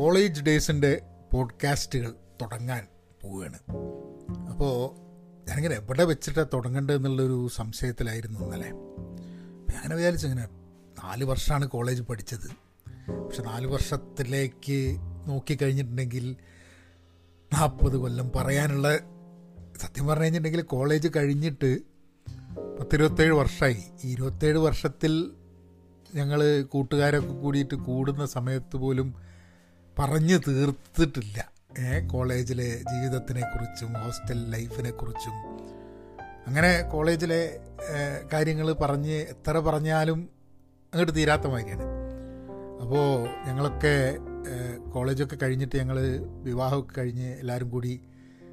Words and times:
College 0.00 0.42
ഡേയ്സിന്റെ 0.42 1.02
പോഡ്കാസ്റ്റുകൾ 1.32 2.14
തുടങ്ങാൻ 2.42 2.86
പോവുകയാണ്. 3.22 3.58
അപ്പോൾ 4.50 4.94
ഞാനിങ്ങനെ 5.48 5.74
എവിടെ 5.74 6.04
വെച്ചിട്ടാണ് 6.04 6.46
തുടങ്ങേണ്ടത് 6.52 6.94
എന്നുള്ളൊരു 6.94 7.48
സംശയത്തിലായിരുന്നു 7.54 8.40
ഇന്നലെ. 8.40 8.68
അങ്ങനെ 9.74 9.96
വിചാരിച്ചിങ്ങനെ 9.96 10.44
നാല് 11.04 11.24
വർഷമാണ് 11.24 11.66
കോളേജ് 11.66 12.02
പഠിച്ചത്. 12.02 12.48
പക്ഷെ 13.10 13.42
നാല് 13.42 13.66
വർഷത്തിലേക്ക് 13.66 14.96
നോക്കിക്കഴിഞ്ഞിട്ടുണ്ടെങ്കിൽ 15.26 16.36
നാൽപ്പത് 17.52 17.96
കൊല്ലം 17.96 18.32
പറയാനുള്ള 18.36 18.96
സത്യം 19.80 20.06
പറഞ്ഞു 20.06 20.24
കഴിഞ്ഞിട്ടുണ്ടെങ്കിൽ 20.24 20.66
കോളേജ് 20.66 21.08
കഴിഞ്ഞിട്ട് 21.16 21.78
പത്തിരുപത്തേഴ് 22.80 23.32
വർഷമായി. 23.32 23.84
ഈ 24.04 24.12
ഇരുപത്തേഴ് 24.12 24.58
വർഷത്തിൽ 24.58 25.30
ഞങ്ങൾ 26.14 26.62
കൂട്ടുകാരൊക്കെ 26.62 27.32
കൂടിയിട്ട് 27.32 27.74
കൂടുന്ന 27.74 28.26
സമയത്ത് 28.26 28.76
പോലും 28.76 29.29
പറഞ്ഞു 29.98 30.36
തീർത്തിട്ടില്ല. 30.48 31.38
കോളേജിലെ 32.12 32.68
ജീവിതത്തിനെക്കുറിച്ചും 32.90 33.90
ഹോസ്റ്റൽ 33.92 34.50
ലൈഫിനെക്കുറിച്ചും. 34.50 35.34
അങ്ങനെ 36.46 36.82
കോളേജിലെ 36.92 37.60
കാര്യങ്ങൾ 38.32 38.72
പറഞ്ഞ് 38.72 39.16
എത്ര 39.34 39.58
പറഞ്ഞാലും 39.58 40.20
അങ്ങോട്ട് 40.92 41.14
തീരാത്ത 41.16 41.46
മാതിരിയാണ്. 41.46 41.86
അപ്പോൾ 42.82 43.06
ഞങ്ങളൊക്കെ 43.46 43.94
കോളേജൊക്കെ 44.90 45.36
കഴിഞ്ഞിട്ട് 45.42 45.76
ഞങ്ങൾ 45.76 45.98
വിവാഹമൊക്കെ 46.42 46.92
കഴിഞ്ഞ് 47.00 47.28
എല്ലാവരും 47.32 47.70
കൂടി 47.70 47.92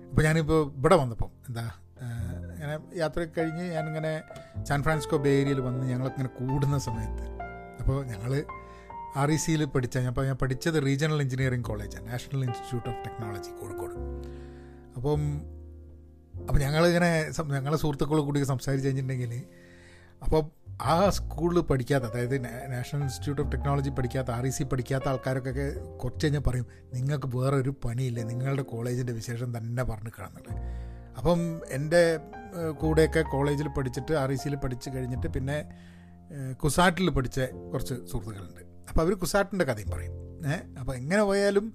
ഇപ്പോൾ 0.10 0.24
ഞാനിപ്പോൾ 0.24 0.74
ഇവിടെ 0.76 0.96
വന്നപ്പം 0.96 1.32
എന്താ 1.48 1.66
ഇങ്ങനെ 2.54 2.76
യാത്രയൊക്കെ 2.96 3.42
കഴിഞ്ഞ് 3.42 3.66
ഞാനിങ്ങനെ 3.72 4.22
സാൻ 4.64 4.84
ഫ്രാൻസിസ്കോ 4.84 5.18
ബേ 5.18 5.30
ഏരിയയിൽ 5.30 5.60
വന്ന് 5.60 5.88
ഞങ്ങളൊക്കെ 5.88 6.20
ഇങ്ങനെ 6.20 6.34
കൂടുന്ന 6.40 6.78
സമയത്ത് 6.78 7.26
അപ്പോൾ 7.80 8.06
ഞങ്ങൾ 8.06 8.32
ആർ 9.22 9.32
ഇ 9.32 9.38
സിയിൽ 9.44 9.62
പഠിച്ച. 9.76 9.98
ഞാൻ 10.06 10.14
ഞാൻ 10.30 10.38
പഠിച്ചത് 10.44 10.78
റീജിയണൽ 10.88 11.22
എഞ്ചിനീയറിംഗ് 11.26 11.66
കോളേജാണ് 11.70 12.06
national 12.12 12.42
institute 12.48 12.90
of 12.92 13.00
technology 13.06 13.52
Kozhikode. 13.62 13.96
അപ്പം 14.98 15.22
അപ്പം 16.48 16.60
ഞങ്ങളിങ്ങനെ 16.62 17.12
ഞങ്ങളെ 17.56 17.78
സുഹൃത്തുക്കളെ 17.78 18.22
കൂടി 18.28 18.44
സംസാരിച്ച് 18.44 18.88
കഴിഞ്ഞിട്ടുണ്ടെങ്കിൽ 18.88 19.34
അപ്പോൾ 20.24 20.42
ആ 20.82 21.10
സ്കൂളിൽ 21.18 21.60
പഠിക്കാത്ത 21.60 22.04
അതായത് 22.04 22.36
നാഷണൽ 22.74 23.02
ഇൻസ്റ്റിറ്റ്യൂട്ട് 23.02 23.42
ഓഫ് 23.42 23.52
ടെക്നോളജി 23.52 23.90
പഠിക്കാത്ത 23.90 24.30
ആർ 24.32 24.46
ഇ 24.46 24.50
സി 24.50 24.64
പഠിക്കാത്ത 24.64 25.08
ആൾക്കാരൊക്കെ 25.10 25.54
കുറച്ച് 26.02 26.24
കഴിഞ്ഞാൽ 26.26 26.44
പറയും 26.48 26.66
നിങ്ങൾക്ക് 26.94 27.28
വേറെ 27.38 27.56
ഒരു 27.56 27.74
പണിയില്ല? 27.86 28.20
നിങ്ങളുടെ 28.24 28.62
കോളേജിന്റെ 28.62 29.14
വിശേഷം 29.14 29.58
തന്നെ 29.58 29.84
പറഞ്ഞു 29.84 30.12
കാണുന്നുണ്ട് 30.20 30.54
അപ്പം 31.20 31.40
എന്റെ 31.78 32.04
കൂടെയൊക്കെ 32.82 33.22
കോളേജിൽ 33.34 33.68
പഠിച്ചിട്ട് 33.78 34.14
ആർ 34.14 34.32
ഇ 34.32 34.36
സിയിൽ 34.36 34.56
പഠിച്ച് 34.56 34.90
കഴിഞ്ഞിട്ട് 34.96 35.28
പിന്നെ 35.28 35.58
കുസാറ്റിൽ 36.64 37.10
പഠിച്ച 37.10 37.40
കുറച്ച് 37.74 37.96
സുഹൃത്തുക്കളുണ്ട്. 38.12 38.64
അപ്പോൾ 38.90 39.02
അവർ 39.02 39.14
കുസാട്ടിന്റെ 39.14 39.66
കഥയും 39.66 39.90
പറയും. 39.90 40.12
ഏഹ് 40.48 40.80
അപ്പോൾ 40.80 40.96
എങ്ങനെ 40.96 41.24
പോയാലും 41.24 41.74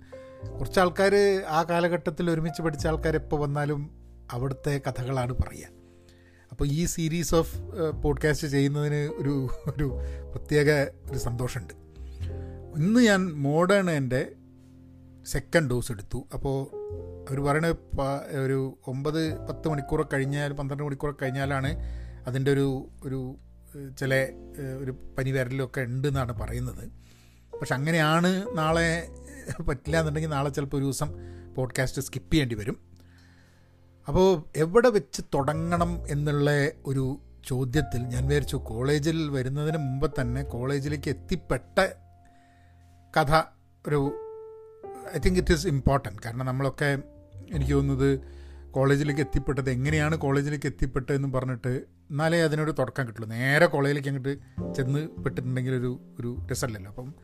കുറച്ച് 0.58 0.80
ആൾക്കാർ 0.80 1.14
ആ 1.48 1.62
കാലഘട്ടത്തിൽ 1.62 2.30
ഒരുമിച്ച് 2.30 2.62
പഠിച്ച 2.62 2.86
ആൾക്കാർ 2.86 3.14
എപ്പോൾ 3.14 3.40
വന്നാലും 3.40 3.90
അവിടുത്തെ 4.30 4.80
കഥകളാണ് 4.88 5.32
പറയുക 5.32 5.82
അപ്പോൾ 6.50 6.68
ഈ 6.68 6.84
സീരീസ് 6.84 7.34
ഓഫ് 7.34 7.58
പോഡ്കാസ്റ്റ് 8.02 8.48
ചെയ്യുന്നതിന് 8.48 8.94
ഒരു 8.94 9.48
ഒരു 9.66 9.98
പ്രത്യേക 10.30 10.70
ഒരു 11.10 11.18
സന്തോഷമുണ്ട്. 11.18 11.74
ഇന്ന് 12.76 13.00
ഞാൻ 13.00 13.32
മോഡേൺ 13.32 13.90
എന്റെ 13.90 14.32
സെക്കൻഡ് 15.24 15.70
ഡോസ് 15.70 15.92
എടുത്തു. 15.92 16.26
അപ്പോൾ 16.34 16.76
അവർ 17.30 17.40
പറയണ 17.40 17.66
ഒരു 18.44 18.78
ഒമ്പത് 18.86 19.38
പത്ത് 19.46 19.68
മണിക്കൂറൊക്കെ 19.68 20.16
കഴിഞ്ഞാൽ 20.16 20.52
പന്ത്രണ്ട് 20.52 20.84
മണിക്കൂറൊക്കെ 20.84 21.22
കഴിഞ്ഞാലാണ് 21.22 21.76
അതിന്റെ 22.26 22.52
ഒരു 22.52 22.88
ഒരു 23.04 23.36
ചില 23.98 24.28
ഒരു 24.78 24.92
പനി 25.18 25.30
വരലൊക്കെ 25.30 25.80
ഉണ്ട് 25.80 26.08
എന്നാണ് 26.08 26.32
പറയുന്നത്. 26.32 26.84
പക്ഷെ 27.60 27.74
അങ്ങനെയാണ് 27.74 28.46
നാളെ 28.58 29.08
പറ്റില്ല 29.60 29.98
എന്നുണ്ടെങ്കിൽ 29.98 30.30
നാളെ 30.30 30.50
ചിലപ്പോൾ 30.50 30.76
ഒരു 30.76 30.84
ദിവസം 30.84 31.14
പോഡ്കാസ്റ്റ് 31.54 32.02
സ്കിപ്പ് 32.02 32.32
ചെയ്യേണ്ടി 32.32 32.54
വരും. 32.54 32.76
അപ്പോൾ 34.08 34.44
എവിടെ 34.56 34.88
വെച്ച് 34.88 35.22
തുടങ്ങണം 35.34 36.04
എന്നുള്ള 36.08 36.70
ഒരു 36.86 37.20
ചോദ്യത്തിൽ 37.46 38.00
ഞാൻ 38.02 38.26
വിചാരിച്ചു 38.26 38.56
കോളേജിൽ 38.56 39.30
വരുന്നതിന് 39.30 39.76
മുമ്പ് 39.76 40.20
തന്നെ 40.20 40.42
കോളേജിലേക്ക് 40.42 41.10
എത്തിപ്പെട്ട 41.10 41.78
കഥ 43.16 43.42
ഒരു 43.88 44.00
I 45.16 45.18
think 45.18 45.38
it 45.38 45.52
is 45.52 45.66
important. 45.66 46.18
കാരണം 46.24 46.46
നമ്മളൊക്കെ 46.46 46.98
എനിക്ക് 47.50 47.72
തോന്നുന്നത് 47.72 48.20
കോളേജിലേക്ക് 48.70 49.20
എത്തിപ്പെട്ടത് 49.20 49.70
എങ്ങനെയാണ് 49.70 50.16
കോളേജിലേക്ക് 50.16 50.66
എത്തിപ്പെട്ടതെന്ന് 50.66 51.32
പറഞ്ഞിട്ട് 51.32 52.01
എന്നാലേ 52.12 52.40
അതിനൊരു 52.40 52.70
തുടക്കം 52.70 53.06
കിട്ടുള്ളൂ. 53.06 53.28
നേരെ 53.28 53.66
കോളേജിലേക്ക് 53.66 54.08
അങ്ങോട്ട് 54.08 54.38
ചെന്ന് 54.74 55.08
പെട്ടിട്ടുണ്ടെങ്കിൽ 55.08 55.74
ഒരു 55.74 56.00
ഒരു 56.20 56.46
രസമല്ലല്ലോ. 56.52 56.90
അപ്പം 56.90 57.14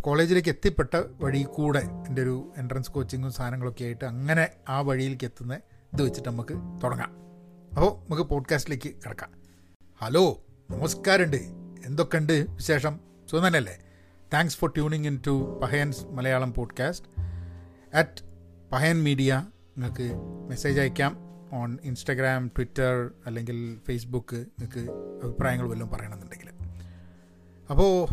കോളേജിലേക്ക് 0.00 0.48
എത്തിപ്പെട്ട 0.48 1.02
വഴി 1.20 1.42
കൂടെ 1.42 1.78
എന്റെ 1.78 2.22
ഒരു 2.22 2.52
എൻട്രൻസ് 2.56 2.90
കോച്ചിങ്ങും 2.90 3.32
സാധനങ്ങളൊക്കെ 3.32 3.84
ആയിട്ട് 3.84 4.04
അങ്ങനെ 4.04 4.48
ആ 4.68 4.80
വഴിയിലേക്ക് 4.80 5.24
എത്തുന്ന 5.24 5.54
ഇത് 5.94 6.02
വെച്ചിട്ട് 6.02 6.28
നമുക്ക് 6.28 6.82
തുടങ്ങാം. 6.84 7.10
അപ്പോൾ 7.72 7.98
നമുക്ക് 7.98 8.22
പോഡ്കാസ്റ്റിലേക്ക് 8.22 8.94
കിടക്കാം. 9.04 9.30
ഹലോ 10.02 10.44
നമസ്കാരമുണ്ട്. 10.70 11.36
എന്തൊക്കെയുണ്ട് 11.86 12.46
വിശേഷം? 12.48 13.00
സുഖം 13.30 13.64
thanks 14.34 14.56
for 14.56 14.70
tuning 14.70 15.06
in 15.06 15.20
to 15.26 15.60
Pahayans 15.62 16.04
Malayalam 16.04 16.54
podcast 16.54 17.08
at 17.94 18.24
Pahayan 18.72 19.04
media 19.04 19.46
നിങ്ങൾക്ക് 19.78 20.12
മെസ്സേജ് 20.50 20.80
അയക്കാം. 20.80 21.26
ഓൺ 21.56 21.78
ഇൻസ്റ്റഗ്രാം 21.82 22.48
ട്വിറ്റർ 22.48 23.10
അല്ലെങ്കിൽ 23.26 23.78
ഫേസ്ബുക്ക് 23.86 24.36
നിങ്ങൾക്ക് 24.36 24.82
അഭിപ്രായങ്ങൾ 25.24 25.68
വല്ലതും 25.68 25.90
പറയണമെന്നുണ്ടെങ്കിൽ. 25.90 26.50
അപ്പോൾ 27.70 28.08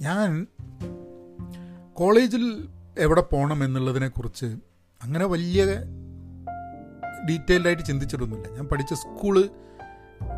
ഞാൻ 0.00 0.46
കോളേജിൽ 1.94 2.68
എവിടെ 2.98 3.20
പോകണം 3.20 3.64
എന്നുള്ളതിനെക്കുറിച്ച് 3.64 4.46
അങ്ങനെ 5.02 5.26
വലിയ 5.26 5.64
ഡീറ്റെയിൽഡായിട്ട് 7.28 7.82
ചിന്തിച്ചിട്ടൊന്നുമില്ല. 7.82 8.48
ഞാൻ 8.56 8.66
പഠിച്ച 8.66 8.94
സ്കൂൾ 8.94 9.48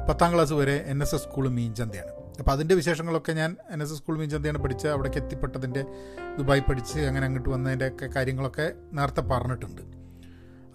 പത്താം 0.09 0.35
ക്ലാസ് 0.35 0.53
വരെ 0.53 0.77
എൻ 0.87 1.03
എസ് 1.03 1.15
എസ് 1.15 1.23
സ്കൂൾ 1.23 1.49
മീൻചന്തയാണ്. 1.49 2.13
അപ്പോൾ 2.39 2.51
അതിന്റെ 2.51 2.75
വിശേഷങ്ങളൊക്കെ 2.75 3.33
ഞാൻ 3.33 3.57
എൻ 3.71 3.83
എസ് 3.83 3.93
എസ് 3.93 3.99
സ്കൂൾ 3.99 4.19
മീൻചന്തയാണ് 4.19 4.59
പഠിച്ച 4.59 4.87
അവിടേക്ക് 4.87 5.17
എത്തിപ്പെട്ടതിന്റെ 5.17 5.83
ദുബായ് 6.39 6.61
പഠിച്ച് 6.61 7.01
അങ്ങനെ 7.01 7.25
അങ്ങോട്ട് 7.27 7.49
വന്നതിന്റെ 7.49 7.89
ഒക്കെ 7.89 8.07
കാര്യങ്ങളൊക്കെ 8.07 8.73
നേരത്തെ 8.93 9.21
പറഞ്ഞിട്ടുണ്ട്. 9.21 9.98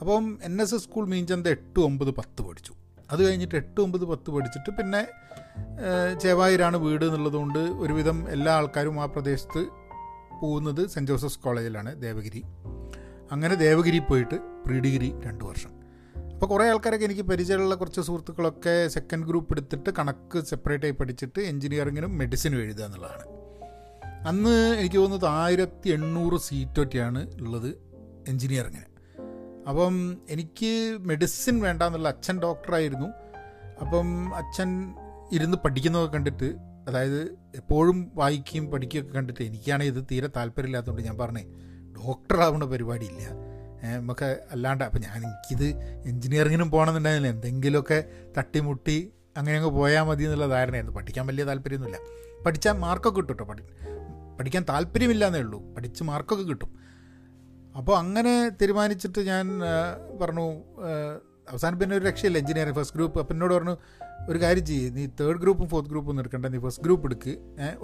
അപ്പം 0.03 0.25
N 0.47 0.55
S 0.61 0.73
S 0.75 0.83
school 0.83 1.05
Meenchanda 1.11 1.47
എട്ട് 1.55 1.79
ഒമ്പത് 1.79 2.11
പത്ത് 2.17 2.41
പഠിച്ചു. 2.45 2.73
അത് 3.11 3.21
കഴിഞ്ഞിട്ട് 3.25 3.55
എട്ട് 3.59 3.79
ഒമ്പത് 3.81 4.05
പത്ത് 4.11 4.29
പഠിച്ചിട്ട് 4.35 4.71
പിന്നെ 4.77 5.01
ചേവായൂരാണ് 6.23 6.77
വീട് 6.85 7.03
എന്നുള്ളതുകൊണ്ട് 7.05 7.59
ഒരുവിധം 7.83 8.17
എല്ലാ 8.35 8.51
ആൾക്കാരും 8.59 8.95
ആ 9.03 9.05
പ്രദേശത്ത് 9.15 9.61
പോകുന്നത് 10.41 10.81
സെന്റ് 10.93 11.11
ജോസഫ്സ് 11.11 11.39
കോളേജിലാണ് 11.45 11.91
ദേവഗിരി. 12.01 12.41
അങ്ങനെ 13.31 13.55
ദേവഗിരി 13.63 13.99
പോയിട്ട് 14.09 14.37
പ്രീ 14.65 14.77
ഡിഗ്രി 14.85 15.09
രണ്ട് 15.25 15.43
വർഷം. 15.49 15.71
അപ്പോൾ 16.33 16.47
കുറേ 16.51 16.65
ആൾക്കാരൊക്കെ 16.71 17.05
എനിക്ക് 17.09 17.25
പരിചയമുള്ള 17.31 17.75
കുറച്ച് 17.81 18.01
സുഹൃത്തുക്കളൊക്കെ 18.07 18.75
സെക്കൻഡ് 18.95 19.27
ഗ്രൂപ്പ് 19.29 19.53
എടുത്തിട്ട് 19.55 19.89
കണക്ക് 19.99 20.39
സെപ്പറേറ്റ് 20.51 20.85
ആയി 20.87 20.95
പഠിച്ചിട്ട് 21.01 21.41
എഞ്ചിനീയറിങ്ങിനും 21.51 22.17
മെഡിസിനും 22.21 22.61
എഴുതുക 22.63 22.85
എന്നുള്ളതാണ്. 22.85 23.25
അന്ന് 24.31 24.55
എനിക്ക് 24.79 24.97
തോന്നുന്നത് 24.97 25.29
ആയിരത്തി 25.43 25.89
എണ്ണൂറ് 25.89 26.39
സീറ്റൊക്കെയാണ് 26.47 27.21
ഉള്ളത് 27.41 27.69
എഞ്ചിനീയറിങ്ങിന് 28.27 28.89
അപ്പം 29.67 30.17
എനിക്ക് 30.29 30.97
മെഡിസിൻ 30.99 31.59
വേണ്ട 31.59 31.83
എന്നുള്ള 31.83 32.07
അച്ഛൻ 32.07 32.39
ഡോക്ടറായിരുന്നു 32.39 33.07
അപ്പം 33.81 34.35
അച്ഛൻ 34.35 34.93
ഇരുന്ന് 35.31 35.57
പഠിക്കുന്നതൊക്കെ 35.57 36.13
കണ്ടിട്ട് 36.13 36.55
അതായത് 36.87 37.21
എപ്പോഴും 37.55 38.11
വായിക്കുകയും 38.15 38.71
പഠിക്കുകയൊക്കെ 38.71 39.13
കണ്ടിട്ട് 39.13 39.43
എനിക്കാണെങ്കിൽ 39.43 39.97
ഇത് 39.97 40.05
തീരെ 40.11 40.27
താല്പര്യമില്ലാത്തതുകൊണ്ട് 40.27 41.05
ഞാൻ 41.05 41.17
പറഞ്ഞേ 41.17 41.43
ഡോക്ടറാവുന്ന 41.97 42.65
പരിപാടിയില്ല. 42.65 43.23
നമുക്ക് 43.97 44.45
അല്ലാണ്ട് 44.51 44.83
അപ്പം 44.83 45.01
ഞാൻ 45.01 45.17
എനിക്കിത് 45.17 45.83
എൻജിനീയറിങ്ങിനും 46.05 46.71
പോകണമെന്നുണ്ടായിരുന്നില്ല. 46.71 47.35
എന്തെങ്കിലുമൊക്കെ 47.35 48.03
തട്ടിമുട്ടി 48.37 49.11
അങ്ങനെ 49.37 49.57
അങ്ങ് 49.57 49.69
പോയാൽ 49.69 50.03
മതി 50.03 50.23
എന്നുള്ള 50.23 50.47
ധാരണയായിരുന്നു. 50.47 50.95
പഠിക്കാൻ 50.95 51.27
വലിയ 51.27 51.43
താല്പര്യമൊന്നുമില്ല. 51.43 51.99
പഠിച്ചാൽ 52.45 52.71
മാർക്കൊക്കെ 52.71 53.21
കിട്ടും 53.21 53.35
കേട്ടോ 53.39 53.53
പഠി 53.53 53.63
പഠിക്കാൻ 54.39 54.65
താല്പര്യമില്ല 54.69 55.25
എന്നേ 55.25 55.39
ഉള്ളൂ. 55.39 55.73
പഠിച്ച് 55.73 56.03
മാർക്കൊക്കെ 56.03 56.43
കിട്ടും. 56.43 56.82
അപ്പോൾ 57.79 57.95
അങ്ങനെ 58.01 58.33
തീരുമാനിച്ചിട്ട് 58.61 59.21
ഞാൻ 59.31 59.45
പറഞ്ഞു 60.21 60.45
അവസാനം 61.51 61.77
പിന്നെ 61.79 61.93
ഒരു 61.97 62.05
രക്ഷയില്ല 62.09 62.37
എഞ്ചിനീയറിംഗ്. 62.41 62.77
ഫസ്റ്റ് 62.79 62.97
ഗ്രൂപ്പ് 62.97 63.17
അപ്പം 63.21 63.33
എന്നോട് 63.35 63.53
പറഞ്ഞു 63.57 63.75
ഒരു 64.31 64.39
കാര്യം 64.43 64.65
ചെയ്യ് 64.69 64.89
നീ 64.95 65.03
തേർഡ് 65.19 65.39
ഗ്രൂപ്പും 65.43 65.67
ഫോർത്ത് 65.71 65.89
ഗ്രൂപ്പും 65.89 66.11
ഒന്നും 66.11 66.23
എടുക്കണ്ട 66.23 66.45
നീ 66.53 66.59
ഫസ്റ്റ് 66.65 66.83
ഗ്രൂപ്പ് 66.83 67.05
എടുക്ക്. 67.07 67.33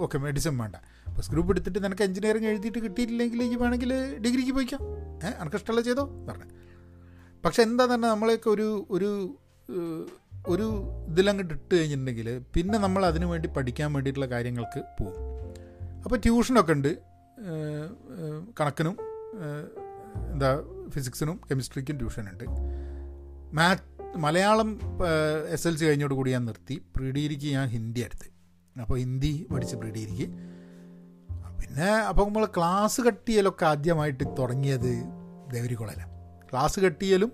ഓക്കെ 0.04 0.18
മെഡിസിൻ 0.26 0.54
വേണ്ട. 0.60 0.76
ഫസ്റ്റ് 1.16 1.32
ഗ്രൂപ്പ് 1.34 1.52
എടുത്തിട്ട് 1.54 1.80
നിനക്ക് 1.84 2.04
എഞ്ചിനീയറിംഗ് 2.08 2.48
എഴുതിയിട്ട് 2.52 2.80
കിട്ടിയിട്ടില്ലെങ്കിൽ 2.86 3.42
ഈ 3.42 3.54
വേണമെങ്കിൽ 3.62 3.92
ഡിഗ്രിക്ക് 4.26 4.54
പോയിക്കാം. 4.58 4.82
ഏഹ് 5.26 5.34
അനക്ക് 5.40 5.58
ഇഷ്ടമുള്ള 5.60 5.82
ചെയ്തോ 5.88 6.04
പറഞ്ഞു. 6.28 6.48
പക്ഷെ 7.44 7.60
എന്താ 7.68 7.84
തന്നെ 7.92 8.06
നമ്മളെയൊക്കെ 8.08 8.50
ഒരു 8.54 8.68
ഒരു 8.96 9.10
ഒരു 10.52 10.66
ഇതിലങ്ങോട്ട് 11.10 11.54
ഇട്ട് 11.54 11.74
കഴിഞ്ഞിട്ടുണ്ടെങ്കിൽ 11.74 12.28
പിന്നെ 12.54 12.78
നമ്മൾ 12.78 13.02
അതിനു 13.10 13.26
വേണ്ടി 13.26 13.48
പഠിക്കാൻ 13.56 13.88
വേണ്ടിയിട്ടുള്ള 13.92 14.28
കാര്യങ്ങൾക്ക് 14.34 14.80
പോകും. 14.98 15.26
അപ്പോൾ 16.04 16.16
ട്യൂഷനൊക്കെ 16.16 16.72
ഉണ്ട് 16.72 16.92
കണക്കിനും. 18.60 18.96
എന്താ 20.32 20.64
ഫിസിക്സിനും 20.90 21.40
കെമിസ്ട്രിക്കും 21.50 21.98
ട്യൂഷനുണ്ട്. 21.98 22.44
Math 23.54 23.84
Malayalam 24.16 24.70
S 25.48 25.68
L 25.68 25.76
C 25.76 25.84
കഴിഞ്ഞോട് 25.84 26.14
കൂടി 26.14 26.30
ഞാൻ 26.30 26.44
നിർത്തി. 26.44 26.82
പ്രീ 26.96 27.10
ഡിഗ്രിക്ക് 27.10 27.52
ഞാൻ 27.54 27.68
ഹിന്ദി 27.68 28.00
എടുത്ത്. 28.00 28.28
അപ്പോൾ 28.80 28.98
ഹിന്ദി 28.98 29.46
പഠിച്ച് 29.52 29.76
പ്രീ 29.76 29.90
ഡിഗ്രിക്ക് 29.90 30.26
പിന്നെ 31.60 31.88
അപ്പോൾ 32.08 32.26
നമ്മൾ 32.26 32.44
ക്ലാസ് 32.56 33.00
കട്ടിയലൊക്കെ 33.00 33.64
ആദ്യമായിട്ട് 33.66 34.24
തുടങ്ങിയത് 34.38 34.92
ദേവരി 35.52 35.74
കോളേജിലാണ് 35.74 36.12
ക്ലാസ് 36.50 36.80
കെട്ടിയലും 36.80 37.32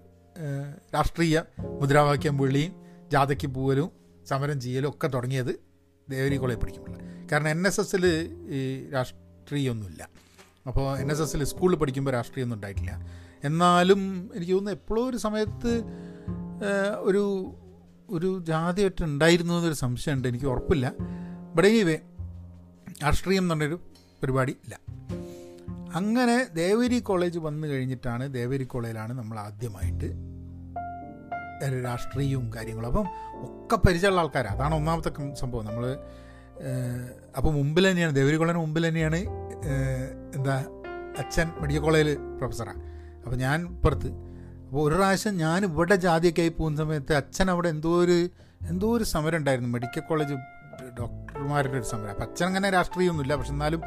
രാഷ്ട്രീയ 0.95 1.43
മുദ്രാവാക്യം 1.59 2.39
വിളിയും 2.39 2.73
ജാഥയ്ക്ക് 3.13 3.47
പോവലും 3.47 3.91
സമരം 4.27 4.61
ചെയ്യലും 4.61 4.91
ഒക്കെ 4.91 5.07
തുടങ്ങിയത് 5.07 5.53
ദേവരി 6.11 6.37
കോളേജ് 6.37 6.61
പഠിക്കുമ്പോൾ 6.61 6.99
കാരണം 7.33 7.49
എൻ 7.49 7.67
എസ് 7.67 7.81
എസിൽ 7.81 8.05
രാഷ്ട്രീയമൊന്നുമില്ല 8.93 10.09
അപ്പോൾ 10.67 10.99
എൻ 10.99 11.11
എസ് 11.13 11.23
എസിൽ 11.23 11.45
സ്കൂളിൽ 11.45 11.77
പഠിക്കുമ്പോൾ 11.77 12.11
രാഷ്ട്രീയമൊന്നും 12.11 12.57
ഉണ്ടായിട്ടില്ല. 12.57 12.93
എന്നാലും 13.45 14.31
എനിക്ക് 14.35 14.53
തോന്നുന്നു 14.53 14.81
എപ്പോഴും 14.81 15.11
ഒരു 15.11 15.17
സമയത്ത് 15.17 15.83
ഒരു 16.97 17.55
ഒരു 18.11 18.45
ജാതിയായിട്ട് 18.49 19.05
ഉണ്ടായിരുന്നു 19.05 19.55
എന്നൊരു 19.55 19.75
സംശയമുണ്ട്. 19.75 20.29
എനിക്ക് 20.29 20.47
ഉറപ്പില്ല. 20.47 20.93
ബട്ട് 21.55 21.69
എനിവേ 21.69 21.99
രാഷ്ട്രീയം 23.05 23.43
എന്ന് 23.43 23.55
പറഞ്ഞൊരു 23.55 23.81
പരിപാടി 24.23 24.57
ഇല്ല. 24.65 24.79
അങ്ങനെ 25.95 26.47
ദേവരി 26.55 26.99
കോളേജ് 26.99 27.39
വന്നു 27.39 27.69
കഴിഞ്ഞിട്ടാണ് 27.69 28.35
ദേവരി 28.35 28.65
കോളേജിലാണ് 28.65 29.13
നമ്മൾ 29.19 29.39
ആദ്യമായിട്ട് 29.39 30.09
രാഷ്ട്രീയവും 31.85 32.55
കാര്യങ്ങളും. 32.55 32.89
അപ്പം 32.89 33.07
ഒക്കെ 33.43 33.77
പരിചയമുള്ള 33.77 34.21
ആൾക്കാരാണ് 34.21 34.57
അതാണ് 34.57 34.75
ഒന്നാമത്തെ 34.75 35.35
സംഭവം. 35.35 35.65
നമ്മൾ 35.65 35.97
അപ്പോൾ 37.37 37.51
മുമ്പിൽ 37.59 37.85
തന്നെയാണ് 37.91 38.15
ദേവരി 38.17 38.37
കോളേജിന് 38.37 38.63
മുമ്പിൽ 38.65 38.89
തന്നെയാണ് 38.89 39.21
എന്താ 40.37 40.57
അച്ഛൻ 41.23 41.47
മെഡിക്കൽ 41.61 41.83
കോളേജിൽ 41.87 42.19
പ്രൊഫസറാണ് 42.39 42.81
അപ്പോൾ 43.25 43.37
ഞാൻ 43.37 43.59
പുറത്ത്. 43.85 44.11
അപ്പോൾ 44.67 44.81
ഒരു 44.89 44.95
പ്രാവശ്യം 44.95 45.35
ഞാൻ 45.37 45.65
ഇവിടെ 45.65 45.97
ജാതിയൊക്കെ 46.05 46.43
ആയി 46.45 46.53
പോകുന്ന 46.59 46.77
സമയത്ത് 46.83 47.15
അച്ഛൻ 47.15 47.51
അവിടെ 47.51 47.69
എന്തോ 47.69 47.93
ഒരു 48.05 48.19
എന്തോ 48.71 48.89
ഒരു 48.97 49.05
സമരം 49.05 49.39
ഉണ്ടായിരുന്നു. 49.41 49.71
മെഡിക്കൽ 49.77 50.03
കോളേജ് 50.09 50.37
ഡോക്ടർമാരുടെ 50.99 51.77
ഒരു 51.81 51.87
സമരം. 51.93 52.11
അപ്പം 52.11 52.23
അച്ഛൻ 52.23 52.47
അങ്ങനെ 52.47 52.71
രാഷ്ട്രീയമൊന്നുമില്ല. 52.71 53.35
പക്ഷെ 53.37 53.53
എന്നാലും 53.53 53.83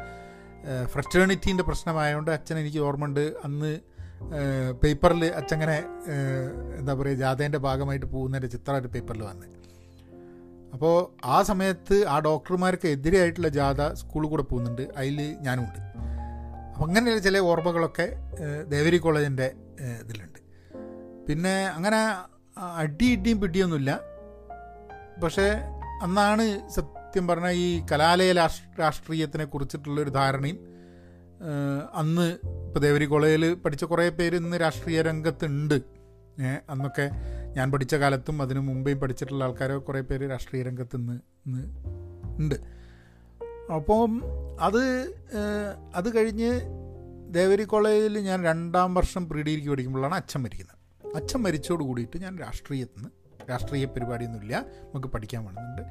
ഫ്രറ്റേണിറ്റീന്റെ 0.92 1.62
പ്രശ്നമായതുകൊണ്ട് 1.62 2.30
അച്ഛൻ 2.30 2.56
എനിക്ക് 2.58 2.78
ഓർമ്മയുണ്ട്. 2.78 3.24
അന്ന് 3.44 3.70
പേപ്പറിൽ 4.82 5.24
അച്ഛങ്ങനെ 5.40 5.76
എന്താ 6.78 6.94
പറയുക 6.94 7.16
ജാഥേന്റെ 7.16 7.58
ഭാഗമായിട്ട് 7.58 8.06
പോകുന്നതിന്റെ 8.06 8.48
ചിത്രം 8.56 8.76
ഒരു 8.76 8.88
പേപ്പറിൽ 8.88 9.22
വന്ന്. 9.22 9.46
അപ്പോൾ 10.72 11.26
ആ 11.26 11.42
സമയത്ത് 11.42 12.06
ആ 12.06 12.18
ഡോക്ടർമാർക്ക് 12.18 12.88
എതിരായിട്ടുള്ള 12.88 13.48
ജാഥ 13.48 13.92
സ്കൂളിൽ 13.92 14.28
കൂടെ 14.28 14.42
പോകുന്നുണ്ട്. 14.42 14.82
അതിൽ 14.96 15.36
ഞാനുമുണ്ട്. 15.40 15.78
അപ്പം 16.72 16.86
അങ്ങനെയുള്ള 16.86 17.20
ചില 17.20 17.38
ഓർമ്മകളൊക്കെ 17.38 18.12
ദേവരി 18.68 18.96
കോളേജിന്റെ 18.96 19.52
ഇതിലുണ്ട്. 20.04 20.38
പിന്നെ 21.26 21.68
അങ്ങനെ 21.68 21.96
അടി 22.76 23.12
ഇടിയും 23.12 23.40
പിടിയൊന്നുമില്ല. 23.40 24.00
പക്ഷേ 25.24 25.60
അന്നാണ് 26.02 26.68
സത്യം 26.68 27.28
പറഞ്ഞാൽ 27.28 27.50
ഈ 27.50 27.82
കലാലയ 27.92 28.32
രാഷ്- 28.32 28.78
രാഷ്ട്രീയത്തിനെ 28.80 29.44
കുറിച്ചിട്ടുള്ളൊരു 29.44 30.10
ധാരണയും 30.10 30.58
അന്ന് 31.94 32.38
ഇപ്പോൾ 32.44 32.80
ദേവരി 32.80 33.04
കോളേജിൽ 33.04 33.54
പഠിച്ച 33.54 33.84
കുറേ 33.84 34.08
പേര് 34.08 34.36
ഇന്ന് 34.36 34.60
രാഷ്ട്രീയ 34.60 35.02
രംഗത്തുണ്ട്. 35.02 35.74
അന്നൊക്കെ 36.70 37.10
ഞാൻ 37.56 37.72
പഠിച്ച 37.72 37.94
കാലത്തും 37.94 38.42
അതിനു 38.42 38.60
മുമ്പേയും 38.60 39.00
പഠിച്ചിട്ടുള്ള 39.00 39.44
ആൾക്കാരെ 39.44 39.76
കുറേ 39.76 40.00
പേര് 40.00 40.30
രാഷ്ട്രീയ 40.30 40.62
രംഗത്ത് 40.62 40.96
നിന്ന് 40.96 41.20
ഉണ്ട്. 42.38 42.54
അപ്പം 43.74 44.22
അത് 44.60 44.82
അത് 45.94 46.16
കഴിഞ്ഞ് 46.16 46.60
ദേവരി 47.30 47.64
കോളേജിൽ 47.64 48.18
ഞാൻ 48.18 48.44
രണ്ടാം 48.44 48.94
വർഷം 48.94 49.28
പ്രീ 49.28 49.42
ഡിഗ്രിക്ക് 49.42 49.70
പഠിക്കുമ്പോഴാണ് 49.70 50.14
അച്ഛൻ 50.14 50.42
മരിക്കുന്നത്. 50.42 51.16
അച്ഛൻ 51.16 51.42
മരിച്ചോട് 51.42 51.84
കൂടിയിട്ട് 51.84 52.18
ഞാൻ 52.18 52.38
രാഷ്ട്രീയത്തിൽ 52.38 53.00
നിന്ന് 53.00 53.10
രാഷ്ട്രീയ 53.50 53.84
പരിപാടിയൊന്നുമില്ല. 53.84 54.64
നമുക്ക് 54.82 55.08
പഠിക്കാൻ 55.08 55.44
വേണമെന്നുണ്ട്. 55.44 55.82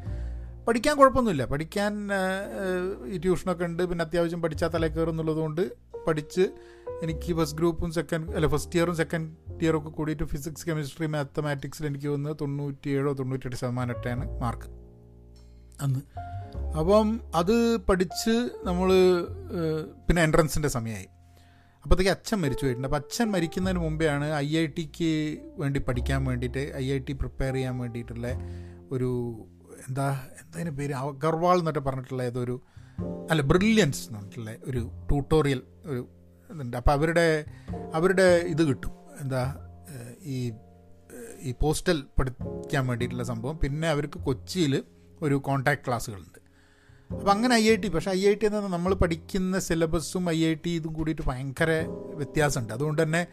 പഠിക്കാൻ 0.66 0.98
കുഴപ്പമൊന്നുമില്ല. 0.98 1.46
പഠിക്കാൻ 1.46 2.10
ട്യൂഷനൊക്കെ 3.18 3.66
ഉണ്ട്. 3.66 3.84
പിന്നെ 3.84 4.06
അത്യാവശ്യം 4.06 4.42
പഠിച്ചാൽ 4.42 4.68
തലേ 4.68 4.88
പഠിച്ച് 6.08 6.46
എനിക്ക് 7.02 7.34
ഫസ്റ്റ് 7.34 7.58
ഗ്രൂപ്പും 7.58 7.92
സെക്കൻഡ് 7.92 8.36
അല്ല 8.36 8.48
ഫസ്റ്റ് 8.48 8.80
ഇയറും 8.80 8.96
സെക്കൻഡ് 8.96 9.30
ഇയറും 9.64 9.80
ഒക്കെ 9.80 9.90
കൂടിയിട്ട് 9.90 10.24
ഫിസിക്സ് 10.24 10.66
കെമിസ്ട്രി 10.70 11.08
മാത്തമാറ്റിക്സിൽ 11.08 11.86
എനിക്ക് 11.86 12.08
തോന്നുന്നത് 12.08 12.40
തൊണ്ണൂറ്റിയേഴോ 12.42 13.12
ശതമാനം 13.14 13.56
ശതമാനമായിട്ടാണ് 13.56 14.40
മാർക്ക് 14.40 14.68
അന്ന്? 15.82 16.02
അപ്പം 16.80 17.22
അത് 17.36 17.78
പഠിച്ച് 17.78 18.50
നമ്മൾ 18.64 18.90
പിന്നെ 20.08 20.22
എൻട്രൻസിന്റെ 20.24 20.70
സമയമായി 20.70 21.08
അപ്പോഴത്തേക്ക് 21.86 22.12
അച്ഛൻ 22.12 22.38
മരിച്ചു 22.42 22.64
പോയിട്ടുണ്ട്. 22.66 22.88
അപ്പോൾ 22.88 22.98
അച്ഛൻ 22.98 23.28
മരിക്കുന്നതിന് 23.32 23.80
മുമ്പെയാണ് 23.80 24.34
ഐ 24.34 24.58
ഐ 24.58 24.66
ടിക്ക് 24.78 25.12
വേണ്ടി 25.58 25.80
പഠിക്കാൻ 25.80 26.26
വേണ്ടിയിട്ട് 26.26 26.64
ഐ 26.76 26.92
ഐ 26.92 26.98
ടി 26.98 27.14
പ്രിപ്പയർ 27.14 27.54
ചെയ്യാൻ 27.54 27.78
വേണ്ടിയിട്ടുള്ള 27.78 28.28
ഒരു 28.92 29.10
എന്താ 29.88 30.08
എന്താ 30.42 30.72
പേര്? 30.72 30.94
അഗർവാൾ 30.94 31.58
എന്നൊക്കെ 31.60 31.80
പറഞ്ഞിട്ടുള്ള 31.80 32.24
ഏതൊരു 32.24 32.56
അല്ല 33.32 33.42
ബ്രില്യൻസ് 33.42 34.08
എന്ന് 34.08 34.20
പറഞ്ഞിട്ടുള്ള 34.20 34.52
ഒരു 34.64 34.80
ട്യൂട്ടോറിയൽ 35.10 35.62
ഒരു 35.86 36.10
ഇതുണ്ട്. 36.50 36.78
അപ്പോൾ 36.78 36.92
അവരുടെ 36.92 37.46
അവരുടെ 37.94 38.24
ഇത് 38.24 38.64
കിട്ടും. 38.68 38.92
എന്താ 39.22 39.56
ഈ 40.24 40.54
ഈ 41.42 41.52
പോസ്റ്റൽ 41.62 42.04
പഠിക്കാൻ 42.20 42.88
വേണ്ടിയിട്ടുള്ള 42.88 43.24
സംഭവം. 43.24 43.60
പിന്നെ 43.60 43.90
അവർക്ക് 43.90 44.20
കൊച്ചിയിൽ 44.20 44.84
ഒരു 45.22 45.36
കോണ്ടാക്ട് 45.36 45.82
ക്ലാസ്സുകളുണ്ട് 45.88 46.40
അപ്പോൾ 47.14 47.32
അങ്ങനെ 47.32 47.56
ഐ 47.56 47.70
ഐ 47.70 47.76
ടി 47.76 47.88
പക്ഷേ 47.88 48.12
ഐ 48.12 48.28
ഐ 48.28 48.34
ടി 48.34 48.46
എന്ന് 48.46 48.74
നമ്മൾ 48.74 48.94
പഠിക്കുന്ന 48.94 49.60
സിലബസും 49.60 50.30
ഐ 50.30 50.46
ഐ 50.46 50.54
ടി 50.54 50.70
ഇതും 50.70 50.94
കൂടിയിട്ട് 50.94 51.22
ഭയങ്കര 51.22 51.72
വ്യത്യാസമുണ്ട്. 52.16 52.74
അതുകൊണ്ട് 52.74 53.02
തന്നെ 53.02 53.28